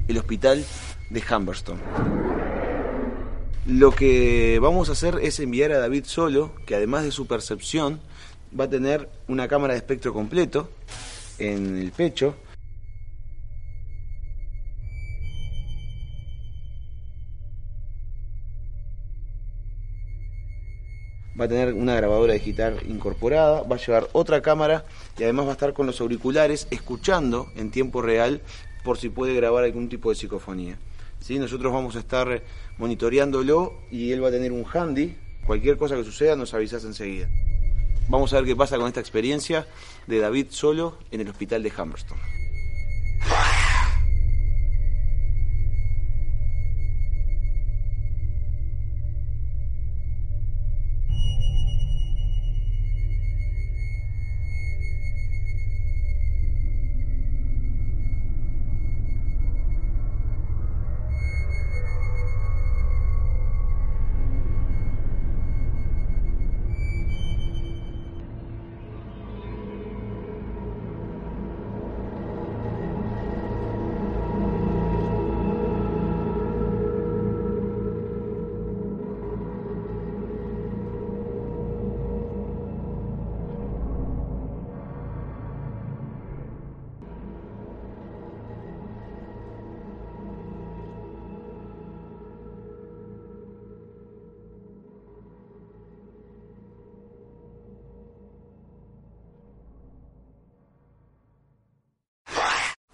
El 0.07 0.19
hospital 0.19 0.63
de 1.09 1.23
Humberstone. 1.27 1.81
Lo 3.65 3.89
que 3.95 4.59
vamos 4.61 4.89
a 4.89 4.91
hacer 4.91 5.17
es 5.23 5.39
enviar 5.39 5.71
a 5.71 5.79
David 5.79 6.03
solo, 6.05 6.53
que 6.67 6.75
además 6.75 7.03
de 7.03 7.09
su 7.09 7.25
percepción, 7.25 7.99
va 8.57 8.65
a 8.65 8.69
tener 8.69 9.09
una 9.27 9.47
cámara 9.47 9.73
de 9.73 9.79
espectro 9.79 10.13
completo 10.13 10.69
en 11.39 11.77
el 11.77 11.91
pecho. 11.91 12.35
Va 21.39 21.45
a 21.45 21.47
tener 21.47 21.73
una 21.73 21.95
grabadora 21.95 22.33
digital 22.33 22.79
incorporada, 22.87 23.63
va 23.63 23.75
a 23.75 23.79
llevar 23.79 24.07
otra 24.13 24.41
cámara 24.41 24.85
y 25.17 25.23
además 25.23 25.47
va 25.47 25.49
a 25.49 25.53
estar 25.53 25.73
con 25.73 25.87
los 25.87 25.99
auriculares 25.99 26.67
escuchando 26.69 27.51
en 27.55 27.71
tiempo 27.71 28.03
real 28.03 28.41
por 28.83 28.99
si 28.99 29.09
puede 29.09 29.33
grabar 29.33 29.63
algún 29.63 29.89
tipo 29.89 30.09
de 30.09 30.15
psicofonía. 30.15 30.77
¿Sí? 31.19 31.39
Nosotros 31.39 31.73
vamos 31.73 31.95
a 31.95 31.99
estar 31.99 32.43
monitoreándolo 32.77 33.73
y 33.89 34.11
él 34.11 34.23
va 34.23 34.27
a 34.27 34.31
tener 34.31 34.51
un 34.51 34.65
handy. 34.71 35.15
Cualquier 35.47 35.77
cosa 35.77 35.95
que 35.95 36.03
suceda 36.03 36.35
nos 36.35 36.53
avisas 36.53 36.83
enseguida. 36.83 37.27
Vamos 38.09 38.33
a 38.33 38.37
ver 38.37 38.45
qué 38.45 38.55
pasa 38.55 38.77
con 38.77 38.87
esta 38.87 38.99
experiencia 38.99 39.65
de 40.07 40.19
David 40.19 40.47
solo 40.49 40.97
en 41.11 41.21
el 41.21 41.29
hospital 41.29 41.63
de 41.63 41.71
Humberstone. 41.75 42.42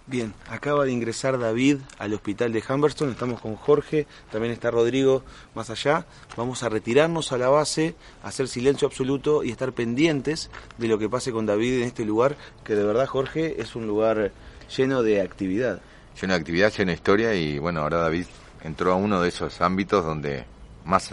Bien, 0.09 0.33
acaba 0.49 0.85
de 0.85 0.91
ingresar 0.91 1.37
David 1.37 1.77
al 1.99 2.15
hospital 2.15 2.51
de 2.51 2.63
Humberston, 2.67 3.11
estamos 3.11 3.39
con 3.39 3.55
Jorge, 3.55 4.07
también 4.31 4.51
está 4.51 4.71
Rodrigo 4.71 5.21
más 5.53 5.69
allá. 5.69 6.07
Vamos 6.35 6.63
a 6.63 6.69
retirarnos 6.69 7.31
a 7.31 7.37
la 7.37 7.47
base, 7.49 7.93
hacer 8.23 8.47
silencio 8.47 8.87
absoluto 8.87 9.43
y 9.43 9.51
estar 9.51 9.71
pendientes 9.71 10.49
de 10.79 10.87
lo 10.87 10.97
que 10.97 11.07
pase 11.07 11.31
con 11.31 11.45
David 11.45 11.81
en 11.81 11.83
este 11.83 12.05
lugar, 12.05 12.37
que 12.63 12.73
de 12.73 12.83
verdad 12.83 13.05
Jorge 13.05 13.61
es 13.61 13.75
un 13.75 13.85
lugar 13.85 14.31
lleno 14.75 15.03
de 15.03 15.21
actividad. 15.21 15.79
Lleno 16.19 16.33
de 16.33 16.39
actividad, 16.39 16.73
lleno 16.73 16.89
de 16.89 16.95
historia 16.95 17.35
y 17.35 17.59
bueno, 17.59 17.81
ahora 17.81 17.99
David 17.99 18.25
entró 18.63 18.93
a 18.93 18.95
uno 18.95 19.21
de 19.21 19.29
esos 19.29 19.61
ámbitos 19.61 20.03
donde 20.03 20.45
más 20.85 21.11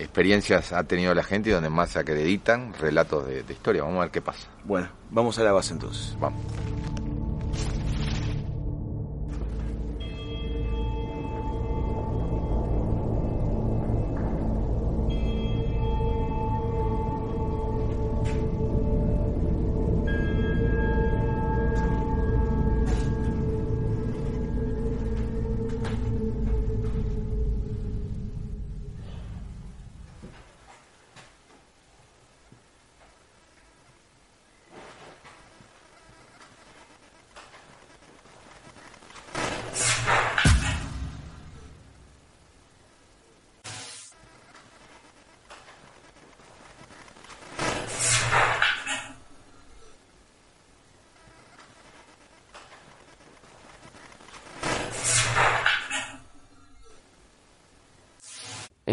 experiencias 0.00 0.72
ha 0.72 0.82
tenido 0.82 1.14
la 1.14 1.22
gente 1.22 1.50
y 1.50 1.52
donde 1.52 1.70
más 1.70 1.90
se 1.90 2.00
acreditan 2.00 2.74
relatos 2.74 3.28
de, 3.28 3.44
de 3.44 3.52
historia. 3.52 3.84
Vamos 3.84 3.98
a 3.98 4.02
ver 4.02 4.10
qué 4.10 4.22
pasa. 4.22 4.48
Bueno, 4.64 4.88
vamos 5.08 5.38
a 5.38 5.44
la 5.44 5.52
base 5.52 5.72
entonces. 5.72 6.16
Vamos. 6.18 6.42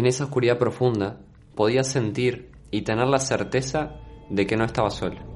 En 0.00 0.06
esa 0.06 0.24
oscuridad 0.24 0.56
profunda 0.56 1.20
podía 1.54 1.84
sentir 1.84 2.52
y 2.70 2.80
tener 2.84 3.06
la 3.06 3.18
certeza 3.18 3.96
de 4.30 4.46
que 4.46 4.56
no 4.56 4.64
estaba 4.64 4.88
solo. 4.88 5.29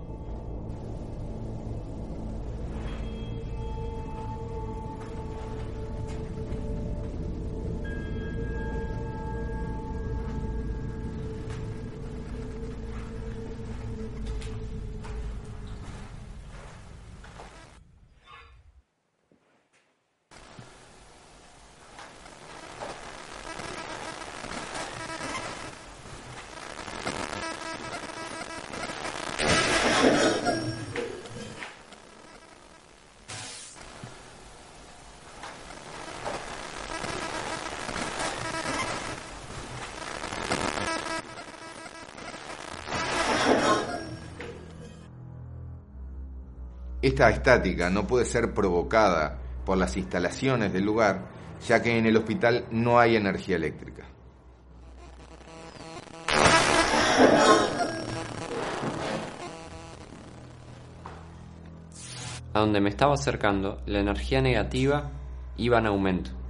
Esta 47.14 47.30
estática 47.30 47.90
no 47.90 48.08
puede 48.08 48.24
ser 48.24 48.52
provocada 48.52 49.38
por 49.64 49.78
las 49.78 49.96
instalaciones 49.96 50.72
del 50.72 50.84
lugar, 50.84 51.28
ya 51.64 51.80
que 51.80 51.96
en 51.96 52.06
el 52.06 52.16
hospital 52.16 52.66
no 52.72 52.98
hay 52.98 53.14
energía 53.14 53.54
eléctrica. 53.54 54.04
A 62.52 62.58
donde 62.58 62.80
me 62.80 62.88
estaba 62.88 63.14
acercando, 63.14 63.80
la 63.86 64.00
energía 64.00 64.42
negativa 64.42 65.12
iba 65.56 65.78
en 65.78 65.86
aumento. 65.86 66.43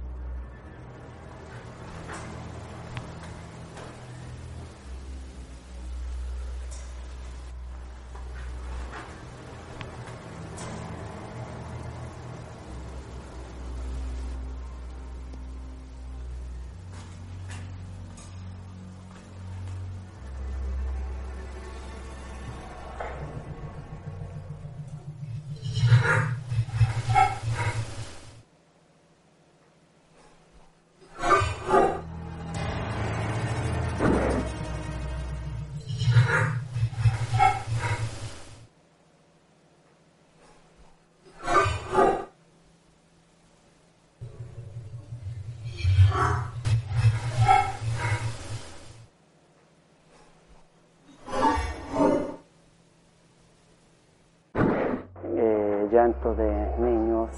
Eh, 55.95 56.07
llanto 56.07 56.35
de 56.35 56.71
niños 56.79 57.29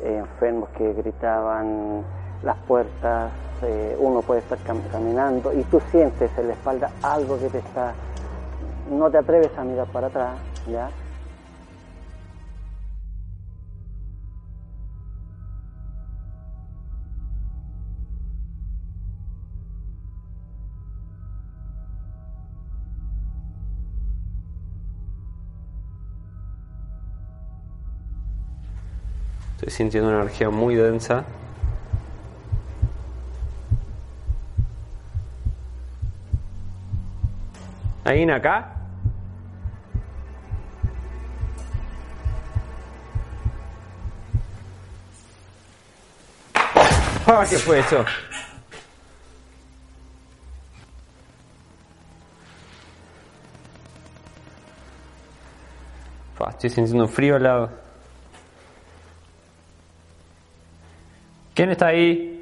eh, 0.00 0.16
enfermos 0.18 0.70
que 0.70 0.92
gritaban 0.94 2.04
las 2.42 2.56
puertas, 2.66 3.34
eh, 3.62 3.96
uno 3.98 4.22
puede 4.22 4.40
estar 4.40 4.58
cam- 4.60 4.88
caminando 4.90 5.52
y 5.52 5.64
tú 5.64 5.80
sientes 5.90 6.30
en 6.38 6.48
la 6.48 6.54
espalda 6.54 6.92
algo 7.02 7.38
que 7.40 7.50
te 7.50 7.58
está, 7.58 7.96
no 8.86 9.10
te 9.10 9.18
atreves 9.18 9.52
a 9.58 9.64
mirar 9.64 9.88
para 9.92 10.08
atrás, 10.08 10.42
¿ya? 10.66 10.90
Estoy 29.68 29.84
sintiendo 29.84 30.08
una 30.08 30.20
energía 30.22 30.48
muy 30.48 30.76
densa. 30.76 31.26
¿Alguien 38.02 38.30
acá? 38.30 38.76
¡Ah, 47.26 47.44
qué 47.46 47.58
fue 47.58 47.80
eso! 47.80 48.06
Estoy 56.48 56.70
sintiendo 56.70 57.06
frío 57.06 57.36
al 57.36 57.42
lado. 57.42 57.87
¿Quién 61.58 61.70
está 61.70 61.88
ahí? 61.88 62.37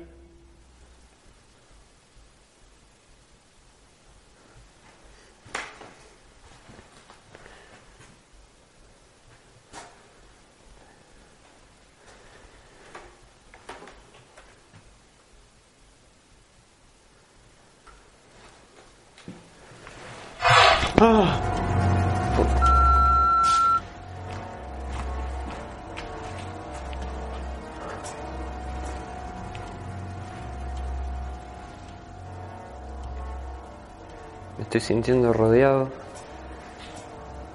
Estoy 34.77 34.97
sintiendo 34.97 35.33
rodeado 35.33 35.89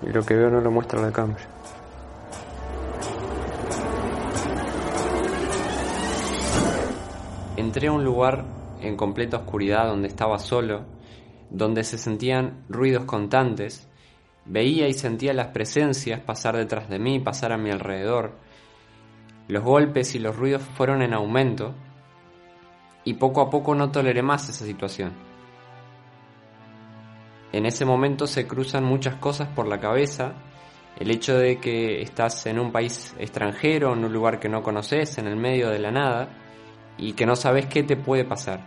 y 0.01 0.09
lo 0.09 0.23
que 0.25 0.33
veo 0.33 0.49
no 0.49 0.61
lo 0.61 0.71
muestra 0.71 1.01
la 1.01 1.11
cámara. 1.11 1.41
Entré 7.57 7.87
a 7.89 7.91
un 7.91 8.03
lugar 8.03 8.45
en 8.81 8.97
completa 8.97 9.37
oscuridad 9.37 9.87
donde 9.87 10.07
estaba 10.07 10.39
solo, 10.39 10.85
donde 11.51 11.83
se 11.83 11.99
sentían 11.99 12.63
ruidos 12.69 13.05
constantes, 13.05 13.87
veía 14.45 14.87
y 14.87 14.93
sentía 14.93 15.33
las 15.33 15.47
presencias 15.47 16.21
pasar 16.21 16.57
detrás 16.57 16.89
de 16.89 16.97
mí, 16.97 17.19
pasar 17.19 17.51
a 17.51 17.57
mi 17.57 17.69
alrededor. 17.69 18.31
Los 19.47 19.63
golpes 19.63 20.15
y 20.15 20.19
los 20.19 20.35
ruidos 20.35 20.63
fueron 20.63 21.03
en 21.03 21.13
aumento 21.13 21.75
y 23.03 23.13
poco 23.15 23.41
a 23.41 23.49
poco 23.49 23.75
no 23.75 23.91
toleré 23.91 24.23
más 24.23 24.49
esa 24.49 24.65
situación. 24.65 25.30
En 27.53 27.65
ese 27.65 27.85
momento 27.85 28.27
se 28.27 28.47
cruzan 28.47 28.83
muchas 28.83 29.15
cosas 29.15 29.49
por 29.49 29.67
la 29.67 29.79
cabeza, 29.79 30.33
el 30.97 31.11
hecho 31.11 31.37
de 31.37 31.59
que 31.59 32.01
estás 32.01 32.45
en 32.45 32.59
un 32.59 32.71
país 32.71 33.13
extranjero, 33.19 33.93
en 33.93 34.05
un 34.05 34.13
lugar 34.13 34.39
que 34.39 34.49
no 34.49 34.63
conoces, 34.63 35.17
en 35.17 35.27
el 35.27 35.35
medio 35.35 35.69
de 35.69 35.79
la 35.79 35.91
nada, 35.91 36.29
y 36.97 37.13
que 37.13 37.25
no 37.25 37.35
sabes 37.35 37.65
qué 37.65 37.83
te 37.83 37.97
puede 37.97 38.23
pasar. 38.23 38.61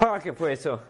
Ah, 0.00 0.18
¿qué 0.22 0.32
fue 0.32 0.52
eso? 0.52 0.80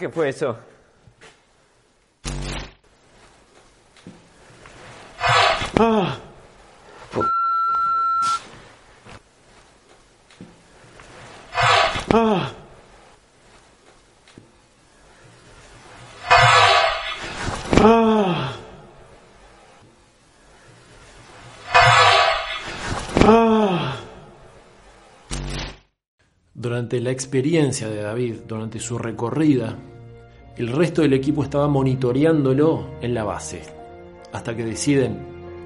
¿Qué 0.00 0.08
fue 0.08 0.30
eso? 0.30 0.56
Ah. 5.78 6.29
La 26.98 27.10
experiencia 27.12 27.88
de 27.88 28.02
David, 28.02 28.34
durante 28.48 28.80
su 28.80 28.98
recorrida, 28.98 29.76
el 30.56 30.68
resto 30.72 31.02
del 31.02 31.12
equipo 31.12 31.44
estaba 31.44 31.68
monitoreándolo 31.68 32.96
en 33.00 33.14
la 33.14 33.22
base, 33.22 33.62
hasta 34.32 34.56
que 34.56 34.64
deciden 34.64 35.16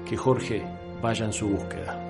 que 0.07 0.17
Jorge 0.17 0.63
vaya 1.01 1.25
en 1.25 1.33
su 1.33 1.47
búsqueda. 1.47 2.04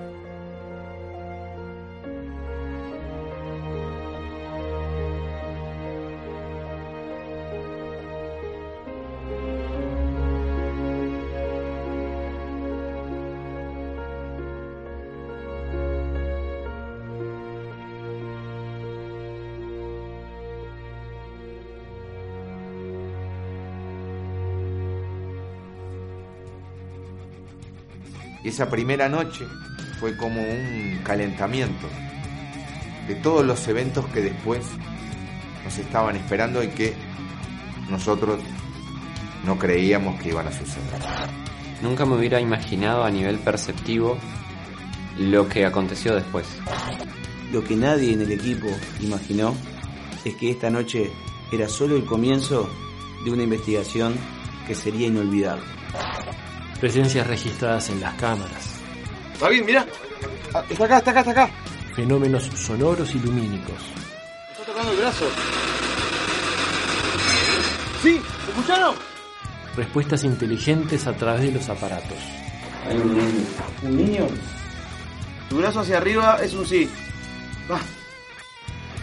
Esa 28.55 28.69
primera 28.69 29.09
noche 29.09 29.45
fue 29.99 30.15
como 30.15 30.41
un 30.41 31.01
calentamiento 31.03 31.87
de 33.05 33.15
todos 33.15 33.45
los 33.45 33.67
eventos 33.67 34.05
que 34.13 34.21
después 34.21 34.65
nos 35.65 35.77
estaban 35.77 36.15
esperando 36.15 36.63
y 36.63 36.69
que 36.69 36.93
nosotros 37.89 38.39
no 39.45 39.59
creíamos 39.59 40.21
que 40.21 40.29
iban 40.29 40.47
a 40.47 40.53
suceder. 40.53 41.01
Nunca 41.81 42.05
me 42.05 42.15
hubiera 42.15 42.39
imaginado 42.39 43.03
a 43.03 43.11
nivel 43.11 43.39
perceptivo 43.39 44.17
lo 45.17 45.49
que 45.49 45.65
aconteció 45.65 46.15
después. 46.15 46.47
Lo 47.51 47.61
que 47.61 47.75
nadie 47.75 48.13
en 48.13 48.21
el 48.21 48.31
equipo 48.31 48.67
imaginó 49.01 49.53
es 50.23 50.33
que 50.35 50.51
esta 50.51 50.69
noche 50.69 51.11
era 51.51 51.67
solo 51.67 51.97
el 51.97 52.05
comienzo 52.05 52.69
de 53.25 53.31
una 53.31 53.43
investigación 53.43 54.15
que 54.65 54.75
sería 54.75 55.07
inolvidable. 55.07 55.74
Presencias 56.79 57.25
registradas 57.25 57.89
en 57.89 58.01
las 58.01 58.13
cámaras, 58.15 58.75
David, 59.39 59.63
mira. 59.65 59.85
Ah, 60.53 60.63
Está 60.69 60.85
acá, 60.85 60.97
está 60.99 61.11
acá, 61.11 61.19
está 61.21 61.31
acá. 61.31 61.49
fenómenos 61.95 62.43
sonoros 62.55 63.13
y 63.15 63.19
lumínicos, 63.19 63.81
está 64.51 64.63
tocando 64.65 64.91
el 64.91 64.97
brazo. 64.97 65.25
¿Sí? 68.03 68.21
¿Me 68.45 68.49
escucharon? 68.53 68.95
respuestas 69.75 70.23
inteligentes 70.23 71.05
a 71.05 71.13
través 71.13 71.41
de 71.41 71.51
los 71.51 71.67
aparatos. 71.67 72.17
Hay 72.87 72.95
un 72.97 73.13
niño. 73.17 73.45
¿Un 73.81 73.97
niño? 73.97 74.27
Tu 75.49 75.57
brazo 75.57 75.81
hacia 75.81 75.97
arriba 75.97 76.39
es 76.41 76.53
un 76.53 76.65
sí. 76.65 76.89
Va. 77.69 77.79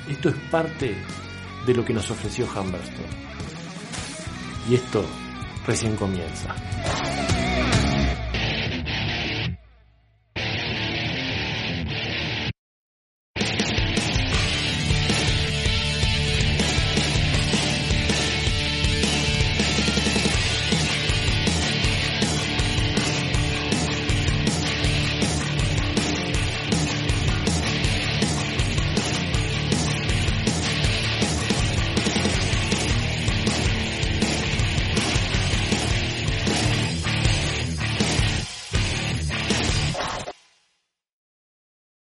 Esto 0.08 0.30
es 0.30 0.34
parte 0.50 0.96
de 1.66 1.74
lo 1.74 1.84
que 1.84 1.92
nos 1.92 2.10
ofreció 2.10 2.46
Humberstone. 2.46 3.08
Y 4.70 4.76
esto 4.76 5.04
recién 5.66 5.94
comienza. 5.96 6.54